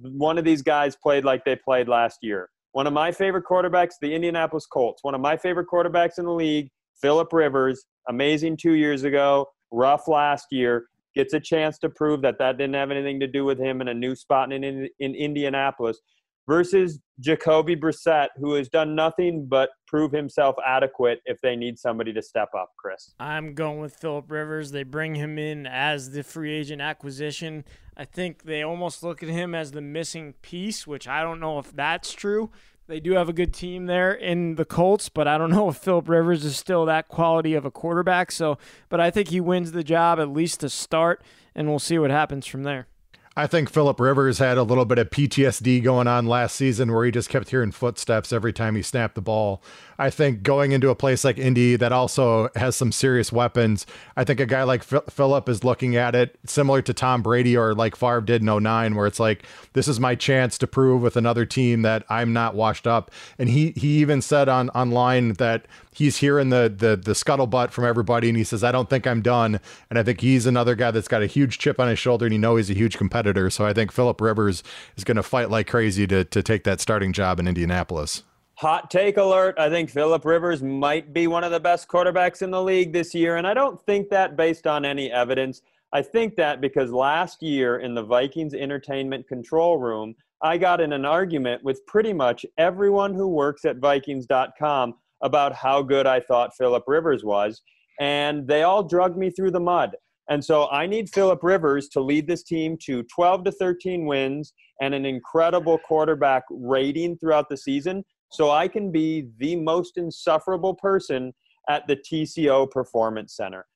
[0.00, 2.48] one of these guys played like they played last year.
[2.72, 5.04] One of my favorite quarterbacks, the Indianapolis Colts.
[5.04, 6.70] One of my favorite quarterbacks in the league,
[7.02, 7.84] Philip Rivers.
[8.08, 10.86] Amazing two years ago, rough last year.
[11.14, 13.88] Gets a chance to prove that that didn't have anything to do with him in
[13.88, 16.00] a new spot in, in, in Indianapolis
[16.48, 22.12] versus Jacoby Brissett, who has done nothing but prove himself adequate if they need somebody
[22.12, 23.14] to step up, Chris.
[23.20, 24.70] I'm going with Philip Rivers.
[24.70, 27.64] They bring him in as the free agent acquisition.
[27.96, 31.58] I think they almost look at him as the missing piece, which I don't know
[31.58, 32.50] if that's true.
[32.86, 35.76] They do have a good team there in the Colts, but I don't know if
[35.76, 38.32] Philip Rivers is still that quality of a quarterback.
[38.32, 41.22] So, but I think he wins the job at least to start,
[41.54, 42.86] and we'll see what happens from there.
[43.34, 47.06] I think Philip Rivers had a little bit of PTSD going on last season where
[47.06, 49.62] he just kept hearing footsteps every time he snapped the ball.
[50.02, 53.86] I think going into a place like Indy that also has some serious weapons,
[54.16, 57.72] I think a guy like Philip is looking at it similar to Tom Brady or
[57.72, 61.16] like Favre did in 09, where it's like, this is my chance to prove with
[61.16, 63.12] another team that I'm not washed up.
[63.38, 67.84] And he he even said on online that he's hearing the the the scuttlebutt from
[67.84, 69.60] everybody, and he says, I don't think I'm done.
[69.88, 72.32] And I think he's another guy that's got a huge chip on his shoulder, and
[72.32, 73.50] you know he's a huge competitor.
[73.50, 74.64] So I think Philip Rivers
[74.96, 78.24] is going to fight like crazy to to take that starting job in Indianapolis.
[78.62, 79.56] Hot take alert.
[79.58, 83.12] I think Philip Rivers might be one of the best quarterbacks in the league this
[83.12, 83.34] year.
[83.34, 85.62] And I don't think that based on any evidence.
[85.92, 90.92] I think that because last year in the Vikings entertainment control room, I got in
[90.92, 96.56] an argument with pretty much everyone who works at Vikings.com about how good I thought
[96.56, 97.62] Philip Rivers was.
[97.98, 99.96] And they all drugged me through the mud.
[100.30, 104.52] And so I need Philip Rivers to lead this team to 12 to 13 wins
[104.80, 110.74] and an incredible quarterback rating throughout the season so I can be the most insufferable
[110.74, 111.32] person
[111.68, 113.66] at the TCO Performance Center.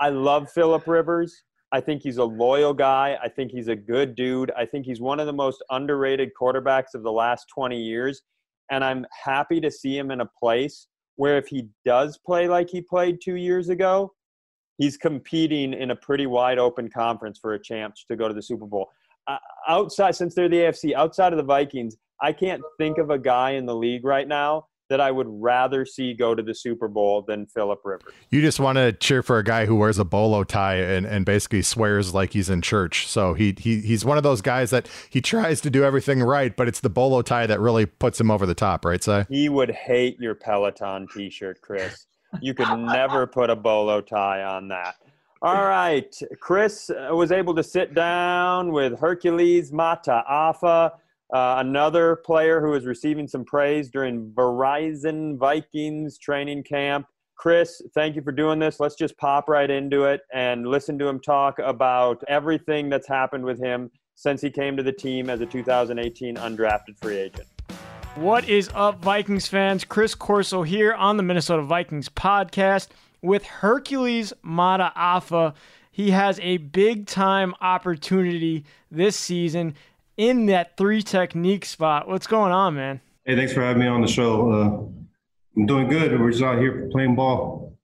[0.00, 1.42] I love Philip Rivers.
[1.72, 3.18] I think he's a loyal guy.
[3.22, 4.52] I think he's a good dude.
[4.56, 8.22] I think he's one of the most underrated quarterbacks of the last 20 years.
[8.70, 10.86] And I'm happy to see him in a place
[11.16, 14.12] where if he does play like he played two years ago,
[14.78, 18.42] he's competing in a pretty wide open conference for a chance to go to the
[18.42, 18.88] Super Bowl.
[19.26, 23.18] Uh, outside, since they're the AFC, outside of the Vikings, I can't think of a
[23.18, 26.88] guy in the league right now that I would rather see go to the Super
[26.88, 28.12] Bowl than Philip Rivers.
[28.30, 31.24] You just want to cheer for a guy who wears a bolo tie and, and
[31.24, 33.06] basically swears like he's in church.
[33.08, 36.54] So he, he he's one of those guys that he tries to do everything right,
[36.54, 39.26] but it's the bolo tie that really puts him over the top, right, Cy?
[39.30, 42.06] He would hate your Peloton t-shirt, Chris.
[42.40, 44.96] You could never put a bolo tie on that.
[45.44, 46.18] All right.
[46.40, 50.92] Chris uh, was able to sit down with Hercules Mata'afa
[51.34, 57.06] uh, another player who is receiving some praise during Verizon Vikings training camp.
[57.36, 58.80] Chris, thank you for doing this.
[58.80, 63.44] Let's just pop right into it and listen to him talk about everything that's happened
[63.44, 67.48] with him since he came to the team as a 2018 undrafted free agent.
[68.14, 69.84] What is up, Vikings fans?
[69.84, 72.88] Chris Corso here on the Minnesota Vikings podcast
[73.24, 75.54] with Hercules Mata'afa.
[75.90, 79.74] He has a big time opportunity this season
[80.16, 82.06] in that three technique spot.
[82.06, 83.00] What's going on, man?
[83.24, 84.52] Hey, thanks for having me on the show.
[84.52, 84.66] Uh,
[85.56, 86.20] I'm doing good.
[86.20, 87.76] We're just out here playing ball.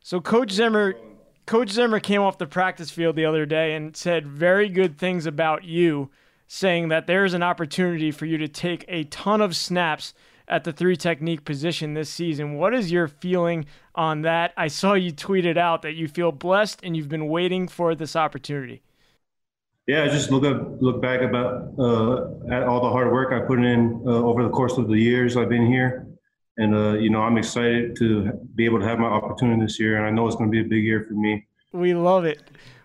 [0.00, 0.94] So, Coach Zimmer,
[1.46, 5.24] Coach Zimmer came off the practice field the other day and said very good things
[5.24, 6.10] about you,
[6.48, 10.12] saying that there's an opportunity for you to take a ton of snaps
[10.48, 12.54] at the three technique position this season.
[12.54, 14.52] What is your feeling on that?
[14.56, 18.16] I saw you tweeted out that you feel blessed and you've been waiting for this
[18.16, 18.82] opportunity
[19.86, 23.58] yeah, just look up, look back about uh, at all the hard work I put
[23.58, 26.06] in uh, over the course of the years I've been here,
[26.56, 29.98] and uh, you know I'm excited to be able to have my opportunity this year,
[29.98, 31.46] and I know it's going to be a big year for me.
[31.72, 32.42] We love it.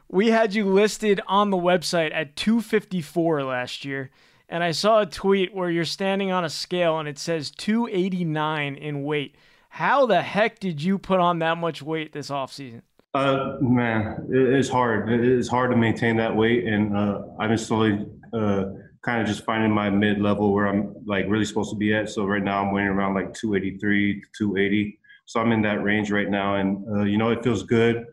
[0.09, 4.09] We had you listed on the website at 254 last year,
[4.49, 8.75] and I saw a tweet where you're standing on a scale and it says 289
[8.75, 9.35] in weight.
[9.69, 12.81] How the heck did you put on that much weight this offseason?
[13.13, 15.09] Uh, man, it's hard.
[15.11, 18.65] It's hard to maintain that weight, and uh, I've been slowly uh,
[19.01, 22.09] kind of just finding my mid level where I'm like really supposed to be at.
[22.09, 24.99] So right now I'm weighing around like 283 to 280.
[25.25, 28.05] So I'm in that range right now, and uh, you know it feels good.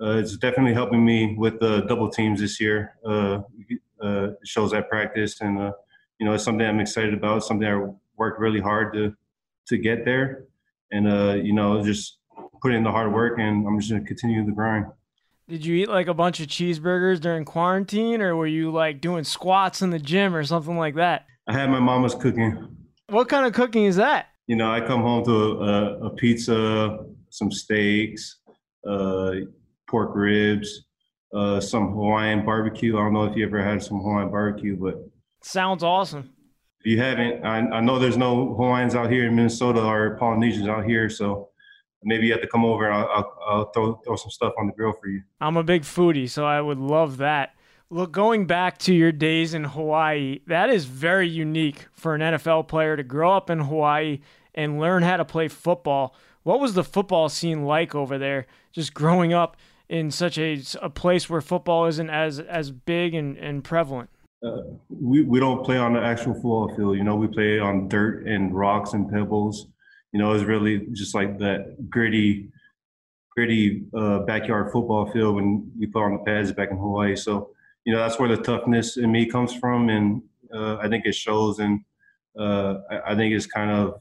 [0.00, 2.94] Uh, it's definitely helping me with the double teams this year.
[3.04, 3.40] Uh,
[4.02, 5.72] uh, shows at practice, and uh,
[6.18, 7.44] you know it's something I'm excited about.
[7.44, 9.14] Something I worked really hard to
[9.68, 10.44] to get there,
[10.92, 12.18] and uh, you know just
[12.62, 14.86] put in the hard work, and I'm just gonna continue the grind.
[15.48, 19.22] Did you eat like a bunch of cheeseburgers during quarantine, or were you like doing
[19.22, 21.26] squats in the gym or something like that?
[21.46, 22.76] I had my mama's cooking.
[23.08, 24.26] What kind of cooking is that?
[24.48, 26.98] You know, I come home to a, a pizza,
[27.30, 28.38] some steaks,
[28.88, 29.32] uh,
[29.86, 30.85] pork ribs,
[31.32, 32.96] uh, some Hawaiian barbecue.
[32.96, 34.96] I don't know if you ever had some Hawaiian barbecue, but
[35.42, 36.30] sounds awesome.
[36.80, 40.68] If you haven't, I, I know there's no Hawaiians out here in Minnesota or Polynesians
[40.68, 41.48] out here, so
[42.02, 44.68] maybe you have to come over and I'll, I'll, I'll, throw, throw some stuff on
[44.68, 45.22] the grill for you.
[45.40, 47.54] I'm a big foodie, so I would love that.
[47.88, 52.68] Look, going back to your days in Hawaii, that is very unique for an NFL
[52.68, 54.20] player to grow up in Hawaii
[54.54, 56.14] and learn how to play football.
[56.42, 59.56] What was the football scene like over there, just growing up
[59.88, 64.10] in such a, a place where football isn't as, as big and, and prevalent?
[64.44, 66.96] Uh, we, we don't play on the actual football field.
[66.96, 69.66] You know, we play on dirt and rocks and pebbles
[70.16, 72.48] you know, it's really just like that gritty,
[73.30, 77.14] gritty uh, backyard football field when we put on the pads back in Hawaii.
[77.16, 77.50] So,
[77.84, 80.22] you know, that's where the toughness in me comes from, and
[80.54, 81.80] uh, I think it shows, and
[82.38, 84.00] uh, I, I, think it's kind of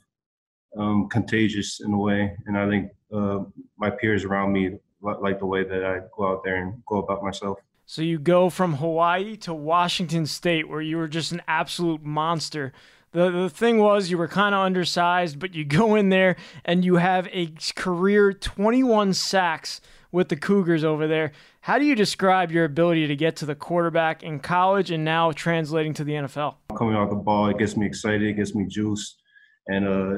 [0.77, 2.33] um, contagious in a way.
[2.45, 3.39] And I think uh,
[3.77, 7.23] my peers around me like the way that I go out there and go about
[7.23, 7.59] myself.
[7.85, 12.73] So you go from Hawaii to Washington State, where you were just an absolute monster
[13.15, 16.85] the, the thing was you were kind of undersized, but you go in there and
[16.85, 19.81] you have a career 21 sacks
[20.11, 21.31] with the Cougars over there.
[21.61, 25.31] How do you describe your ability to get to the quarterback in college and now
[25.31, 26.55] translating to the NFL?
[26.77, 29.21] Coming off the ball, it gets me excited, it gets me juiced,
[29.67, 30.11] and uh,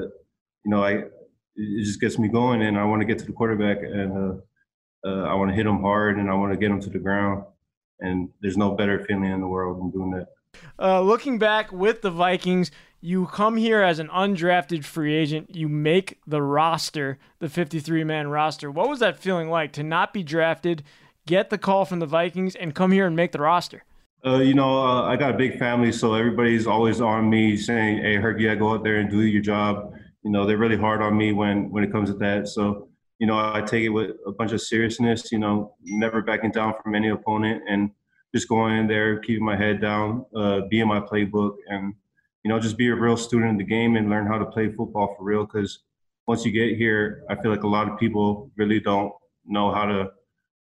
[0.64, 1.04] you know, I
[1.60, 3.78] it just gets me going, and I want to get to the quarterback.
[3.82, 4.40] And uh,
[5.04, 6.98] uh, I want to hit them hard and I want to get them to the
[6.98, 7.44] ground.
[8.00, 10.28] And there's no better feeling in the world than doing that.
[10.78, 12.70] Uh, looking back with the Vikings,
[13.00, 15.54] you come here as an undrafted free agent.
[15.54, 18.70] You make the roster, the 53 man roster.
[18.70, 20.82] What was that feeling like to not be drafted,
[21.26, 23.84] get the call from the Vikings, and come here and make the roster?
[24.26, 27.98] Uh, you know, uh, I got a big family, so everybody's always on me saying,
[27.98, 29.92] "Hey, you gotta go out there and do your job."
[30.24, 32.48] You know, they're really hard on me when when it comes to that.
[32.48, 32.87] So,
[33.18, 35.32] you know, I take it with a bunch of seriousness.
[35.32, 37.90] You know, never backing down from any opponent, and
[38.34, 41.94] just going in there, keeping my head down, uh, be in my playbook, and
[42.44, 44.70] you know, just be a real student in the game and learn how to play
[44.70, 45.44] football for real.
[45.44, 45.80] Because
[46.26, 49.12] once you get here, I feel like a lot of people really don't
[49.44, 50.10] know how to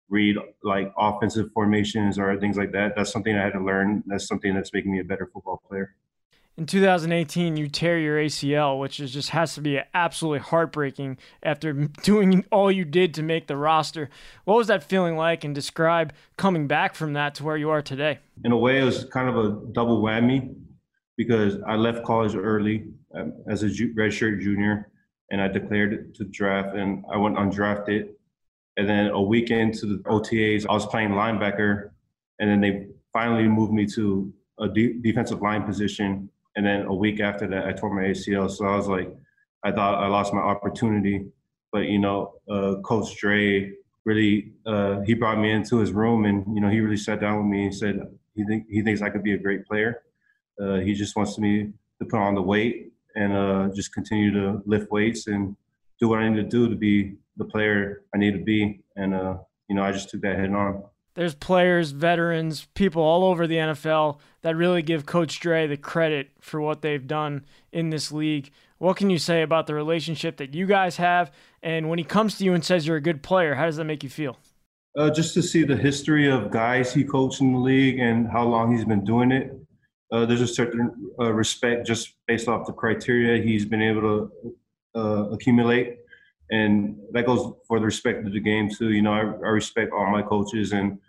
[0.10, 2.94] read like offensive formations or things like that.
[2.96, 4.04] That's something I had to learn.
[4.06, 5.96] That's something that's making me a better football player.
[6.58, 11.74] In 2018, you tear your ACL, which is just has to be absolutely heartbreaking after
[12.04, 14.10] doing all you did to make the roster.
[14.46, 17.82] What was that feeling like, and describe coming back from that to where you are
[17.82, 18.20] today?
[18.44, 20.56] In a way, it was kind of a double whammy
[21.18, 24.92] because I left college early um, as a ju- redshirt junior,
[25.32, 28.10] and I declared to draft, and I went undrafted
[28.78, 31.92] and then a week into the OTAs, I was playing linebacker,
[32.40, 36.30] and then they finally moved me to a de- defensive line position.
[36.56, 38.50] And then a week after that, I tore my ACL.
[38.50, 39.10] So I was like,
[39.64, 41.26] I thought I lost my opportunity.
[41.72, 43.74] But you know, uh, Coach Dre
[44.06, 47.38] really uh, he brought me into his room, and you know, he really sat down
[47.38, 48.00] with me and said
[48.36, 50.04] he think he thinks I could be a great player.
[50.62, 54.62] Uh, he just wants me to put on the weight and uh, just continue to
[54.66, 55.56] lift weights and
[56.00, 58.82] do what I need to do to be the player I need to be.
[58.96, 59.38] And, uh,
[59.70, 60.84] you know, I just took that head on.
[61.16, 66.32] There's players, veterans, people all over the NFL that really give Coach Dre the credit
[66.40, 68.52] for what they've done in this league.
[68.78, 71.32] What can you say about the relationship that you guys have?
[71.64, 73.86] And when he comes to you and says you're a good player, how does that
[73.86, 74.38] make you feel?
[74.98, 78.44] Uh, just to see the history of guys he coached in the league and how
[78.44, 79.54] long he's been doing it.
[80.12, 84.56] Uh, there's a certain uh, respect just based off the criteria he's been able to
[84.96, 85.98] uh, accumulate
[86.52, 88.92] and that goes for the respect of the game too.
[88.92, 91.00] You know, I, I respect all my coaches, and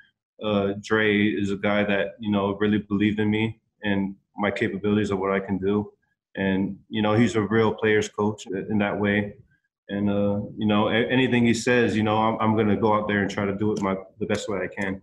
[0.42, 5.10] uh, Dre is a guy that you know really believed in me and my capabilities
[5.10, 5.92] of what I can do,
[6.36, 9.34] and you know he's a real players coach in that way.
[9.88, 13.06] And uh, you know, anything he says, you know, I'm, I'm going to go out
[13.06, 15.02] there and try to do it my the best way I can.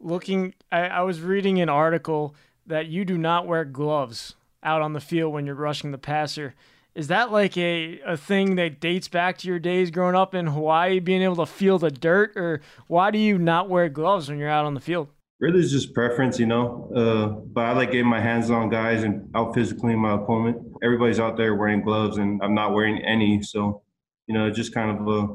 [0.00, 2.34] Looking, I, I was reading an article
[2.66, 6.54] that you do not wear gloves out on the field when you're rushing the passer.
[6.98, 10.48] Is that like a, a thing that dates back to your days growing up in
[10.48, 12.36] Hawaii, being able to feel the dirt?
[12.36, 15.06] Or why do you not wear gloves when you're out on the field?
[15.38, 16.90] Really, it's just preference, you know.
[16.92, 20.60] Uh, but I like getting my hands on guys and out physically my opponent.
[20.82, 23.44] Everybody's out there wearing gloves, and I'm not wearing any.
[23.44, 23.82] So,
[24.26, 25.34] you know, just kind of a,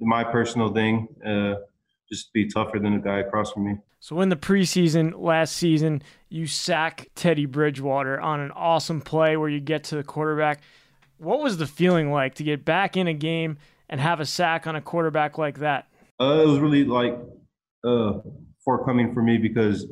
[0.00, 1.08] my personal thing.
[1.22, 1.56] Uh,
[2.10, 3.76] just be tougher than the guy across from me.
[4.00, 9.50] So in the preseason last season, you sack Teddy Bridgewater on an awesome play where
[9.50, 10.62] you get to the quarterback.
[11.22, 13.58] What was the feeling like to get back in a game
[13.88, 15.86] and have a sack on a quarterback like that?
[16.20, 17.16] Uh, it was really like
[17.84, 18.14] uh,
[18.64, 19.86] forthcoming for me because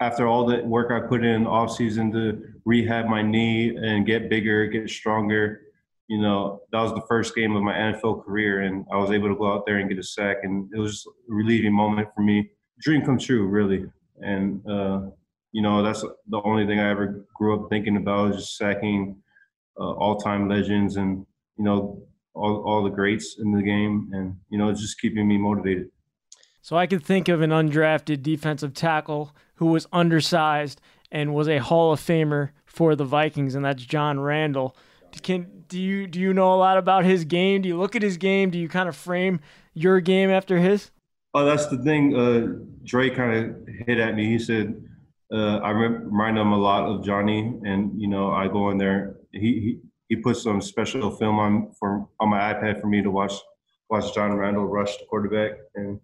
[0.00, 4.28] after all the work I put in off season to rehab my knee and get
[4.28, 5.60] bigger, get stronger,
[6.08, 9.28] you know, that was the first game of my NFL career, and I was able
[9.28, 12.22] to go out there and get a sack, and it was a relieving moment for
[12.22, 12.50] me.
[12.80, 13.86] Dream come true, really.
[14.20, 15.02] And uh,
[15.52, 19.16] you know, that's the only thing I ever grew up thinking about was just sacking
[19.78, 22.02] uh, all-time legends and you know
[22.34, 24.10] all, all the greats in the game.
[24.12, 25.90] And you know it's just keeping me motivated.
[26.62, 30.80] So i could think of an undrafted defensive tackle who was undersized
[31.12, 34.76] and was a hall of famer for the vikings and that's john Randle.
[35.22, 37.62] Can do you do you know a lot about his game?
[37.62, 38.50] Do you look at his game?
[38.50, 39.40] Do you kind of frame
[39.72, 40.90] your game after his?
[41.32, 44.26] Oh that's the thing uh Dre kind of hit at me.
[44.26, 44.74] He said
[45.32, 49.16] uh, I remind him a lot of Johnny, and you know, I go in there.
[49.36, 49.78] He he,
[50.08, 53.32] he put some special film on for on my iPad for me to watch
[53.88, 56.00] watch John Randle rush the quarterback, and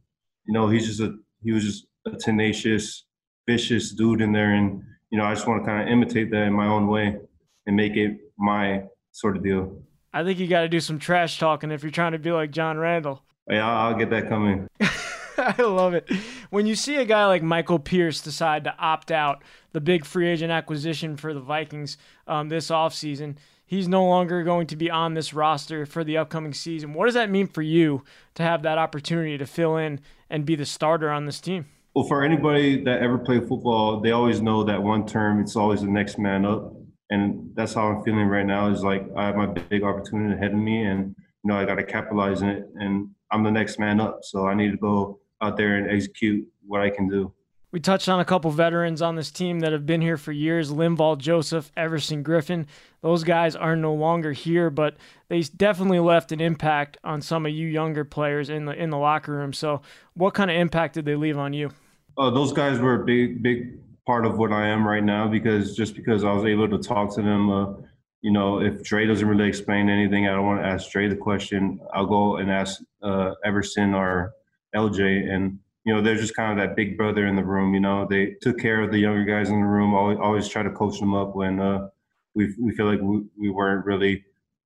[0.47, 3.05] you know, he's just a he was just a tenacious,
[3.49, 6.45] vicious dude in there, and you know, I just want to kind of imitate that
[6.45, 7.19] in my own way
[7.67, 9.83] and make it my sort of deal.
[10.13, 12.51] I think you got to do some trash talking if you're trying to be like
[12.51, 13.23] John Randle.
[13.49, 14.69] Yeah, I'll, I'll get that coming.
[15.39, 16.11] I love it.
[16.51, 20.29] When you see a guy like Michael Pierce decide to opt out, the big free
[20.29, 25.15] agent acquisition for the Vikings um, this offseason, he's no longer going to be on
[25.15, 26.93] this roster for the upcoming season.
[26.93, 28.05] What does that mean for you
[28.35, 31.67] to have that opportunity to fill in and be the starter on this team?
[31.95, 35.83] Well, for anybody that ever played football, they always know that one term, it's always
[35.83, 36.75] the next man up.
[37.11, 40.53] And that's how I'm feeling right now is like I have my big opportunity ahead
[40.53, 41.15] of me and,
[41.45, 42.65] you know, I got to capitalize in it.
[42.77, 44.21] And I'm the next man up.
[44.23, 47.33] So I need to go out there and execute what I can do.
[47.73, 50.71] We touched on a couple veterans on this team that have been here for years
[50.71, 52.67] Linval Joseph, Everson Griffen.
[53.01, 54.97] Those guys are no longer here, but
[55.29, 58.99] they definitely left an impact on some of you younger players in the in the
[58.99, 59.55] locker room.
[59.55, 59.81] So,
[60.13, 61.71] what kind of impact did they leave on you?
[62.19, 65.75] Uh, those guys were a big, big part of what I am right now because
[65.75, 67.73] just because I was able to talk to them, uh,
[68.21, 71.17] you know, if Dre doesn't really explain anything, I don't want to ask Dre the
[71.17, 71.81] question.
[71.95, 74.35] I'll go and ask uh, Everson or
[74.75, 77.75] LJ, and you know, they're just kind of that big brother in the room.
[77.75, 79.95] You know, they took care of the younger guys in the room.
[79.95, 81.89] Always, always try to coach them up when uh,
[82.35, 84.25] we we feel like we, we weren't really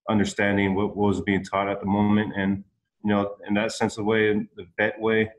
[0.09, 2.65] understanding what, what was being taught at the moment, and
[3.05, 5.31] you know, in that sense of way, the vet way,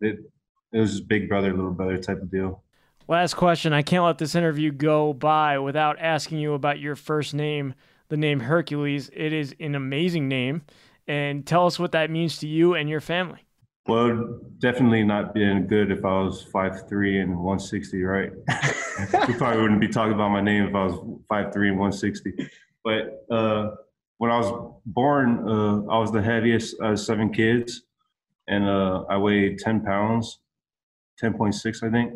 [0.00, 0.18] it,
[0.72, 2.62] it was just big brother, little brother type of deal.
[3.08, 3.72] Last question.
[3.72, 7.74] I can't let this interview go by without asking you about your first name,
[8.08, 9.10] the name Hercules.
[9.12, 10.62] It is an amazing name.
[11.06, 13.45] And tell us what that means to you and your family.
[13.88, 18.32] Well, definitely not being good if I was five three and 160, right?
[19.28, 22.50] we probably wouldn't be talking about my name if I was five three and 160.
[22.82, 23.70] But uh,
[24.18, 27.82] when I was born, uh, I was the heaviest of seven kids,
[28.48, 30.40] and uh, I weighed 10 pounds,
[31.22, 32.12] 10.6, I think.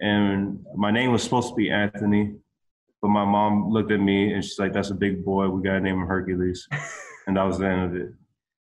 [0.00, 2.34] And my name was supposed to be Anthony,
[3.02, 5.48] but my mom looked at me and she's like, "That's a big boy.
[5.48, 6.68] We gotta name him Hercules."
[7.26, 8.12] and that was the end of it.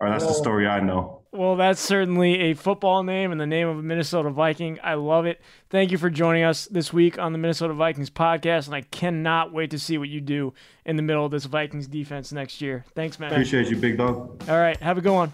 [0.01, 1.23] Or that's well, the story I know.
[1.33, 4.79] Well, that's certainly a football name and the name of a Minnesota Viking.
[4.83, 5.41] I love it.
[5.71, 9.53] Thank you for joining us this week on the Minnesota Vikings podcast, and I cannot
[9.53, 10.55] wait to see what you do
[10.87, 12.85] in the middle of this Vikings defense next year.
[12.95, 13.33] Thanks, man.
[13.33, 14.43] Appreciate you, big dog.
[14.49, 15.33] All right, have a good one.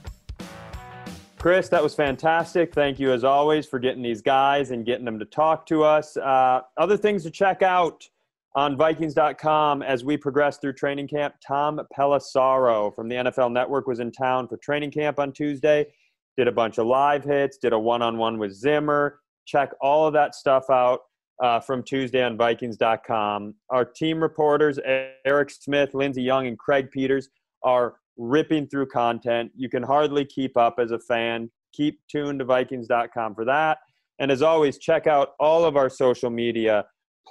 [1.39, 2.73] Chris, that was fantastic.
[2.73, 6.17] Thank you, as always, for getting these guys and getting them to talk to us.
[6.17, 8.09] Uh, other things to check out
[8.57, 11.35] on Vikings.com as we progress through training camp.
[11.47, 15.87] Tom Pelissero from the NFL Network was in town for training camp on Tuesday.
[16.37, 19.19] Did a bunch of live hits, did a one on one with Zimmer.
[19.47, 21.01] Check all of that stuff out
[21.43, 23.55] uh, from Tuesday on Vikings.com.
[23.71, 24.79] Our team reporters,
[25.25, 27.29] Eric Smith, Lindsey Young, and Craig Peters,
[27.65, 29.51] are ripping through content.
[29.57, 31.51] You can hardly keep up as a fan.
[31.73, 33.79] Keep tuned to Vikings.com for that.
[34.21, 36.85] And as always, check out all of our social media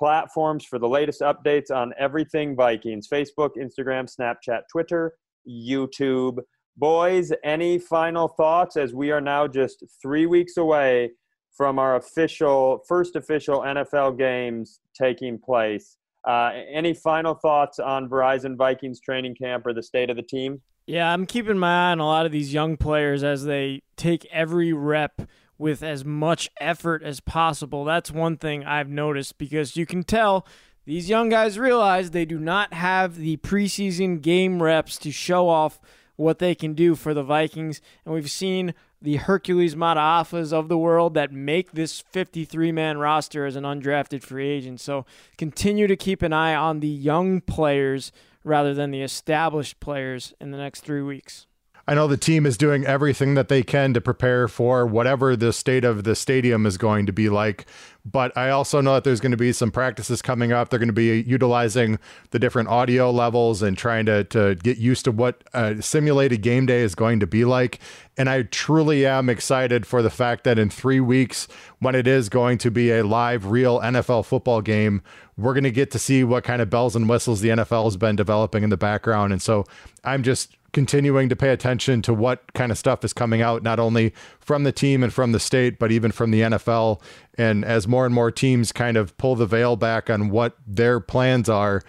[0.03, 5.13] platforms for the latest updates on everything Vikings Facebook, Instagram, Snapchat, Twitter,
[5.49, 6.39] YouTube.
[6.75, 11.11] Boys, any final thoughts as we are now just three weeks away
[11.55, 15.95] from our official, first official NFL games taking place?
[16.27, 20.61] Uh, any final thoughts on Verizon Vikings training camp or the state of the team?
[20.85, 24.25] Yeah, I'm keeping my eye on a lot of these young players as they take
[24.33, 25.21] every rep
[25.63, 27.85] with as much effort as possible.
[27.85, 30.45] That's one thing I've noticed because you can tell
[30.85, 35.79] these young guys realize they do not have the preseason game reps to show off
[36.17, 37.79] what they can do for the Vikings.
[38.03, 43.45] And we've seen the Hercules Mata'afas of the world that make this 53 man roster
[43.45, 44.81] as an undrafted free agent.
[44.81, 45.05] So
[45.37, 48.11] continue to keep an eye on the young players
[48.43, 51.47] rather than the established players in the next three weeks.
[51.85, 55.51] I know the team is doing everything that they can to prepare for whatever the
[55.51, 57.65] state of the stadium is going to be like.
[58.05, 60.69] But I also know that there's going to be some practices coming up.
[60.69, 61.99] They're going to be utilizing
[62.31, 66.65] the different audio levels and trying to, to get used to what a simulated game
[66.65, 67.79] day is going to be like.
[68.17, 72.29] And I truly am excited for the fact that in three weeks, when it is
[72.29, 75.01] going to be a live, real NFL football game,
[75.35, 77.97] we're going to get to see what kind of bells and whistles the NFL has
[77.97, 79.33] been developing in the background.
[79.33, 79.65] And so
[80.05, 83.79] I'm just continuing to pay attention to what kind of stuff is coming out, not
[83.79, 86.99] only from the team and from the state, but even from the NFL.
[87.37, 90.99] And as more and more teams kind of pull the veil back on what their
[90.99, 91.81] plans are,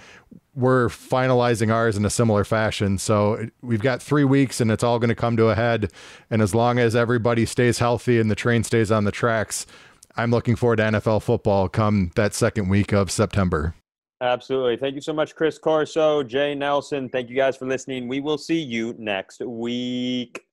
[0.55, 2.99] we're finalizing ours in a similar fashion.
[2.99, 5.91] So we've got three weeks and it's all going to come to a head.
[6.31, 9.67] And as long as everybody stays healthy and the train stays on the tracks,
[10.17, 13.75] I'm looking forward to NFL football come that second week of September.
[14.25, 14.79] Absolutely.
[14.79, 17.11] Thank you so much, Chris Corso, Jay Nelson.
[17.11, 18.09] Thank you guys for listening.
[18.09, 20.47] We will see you next week.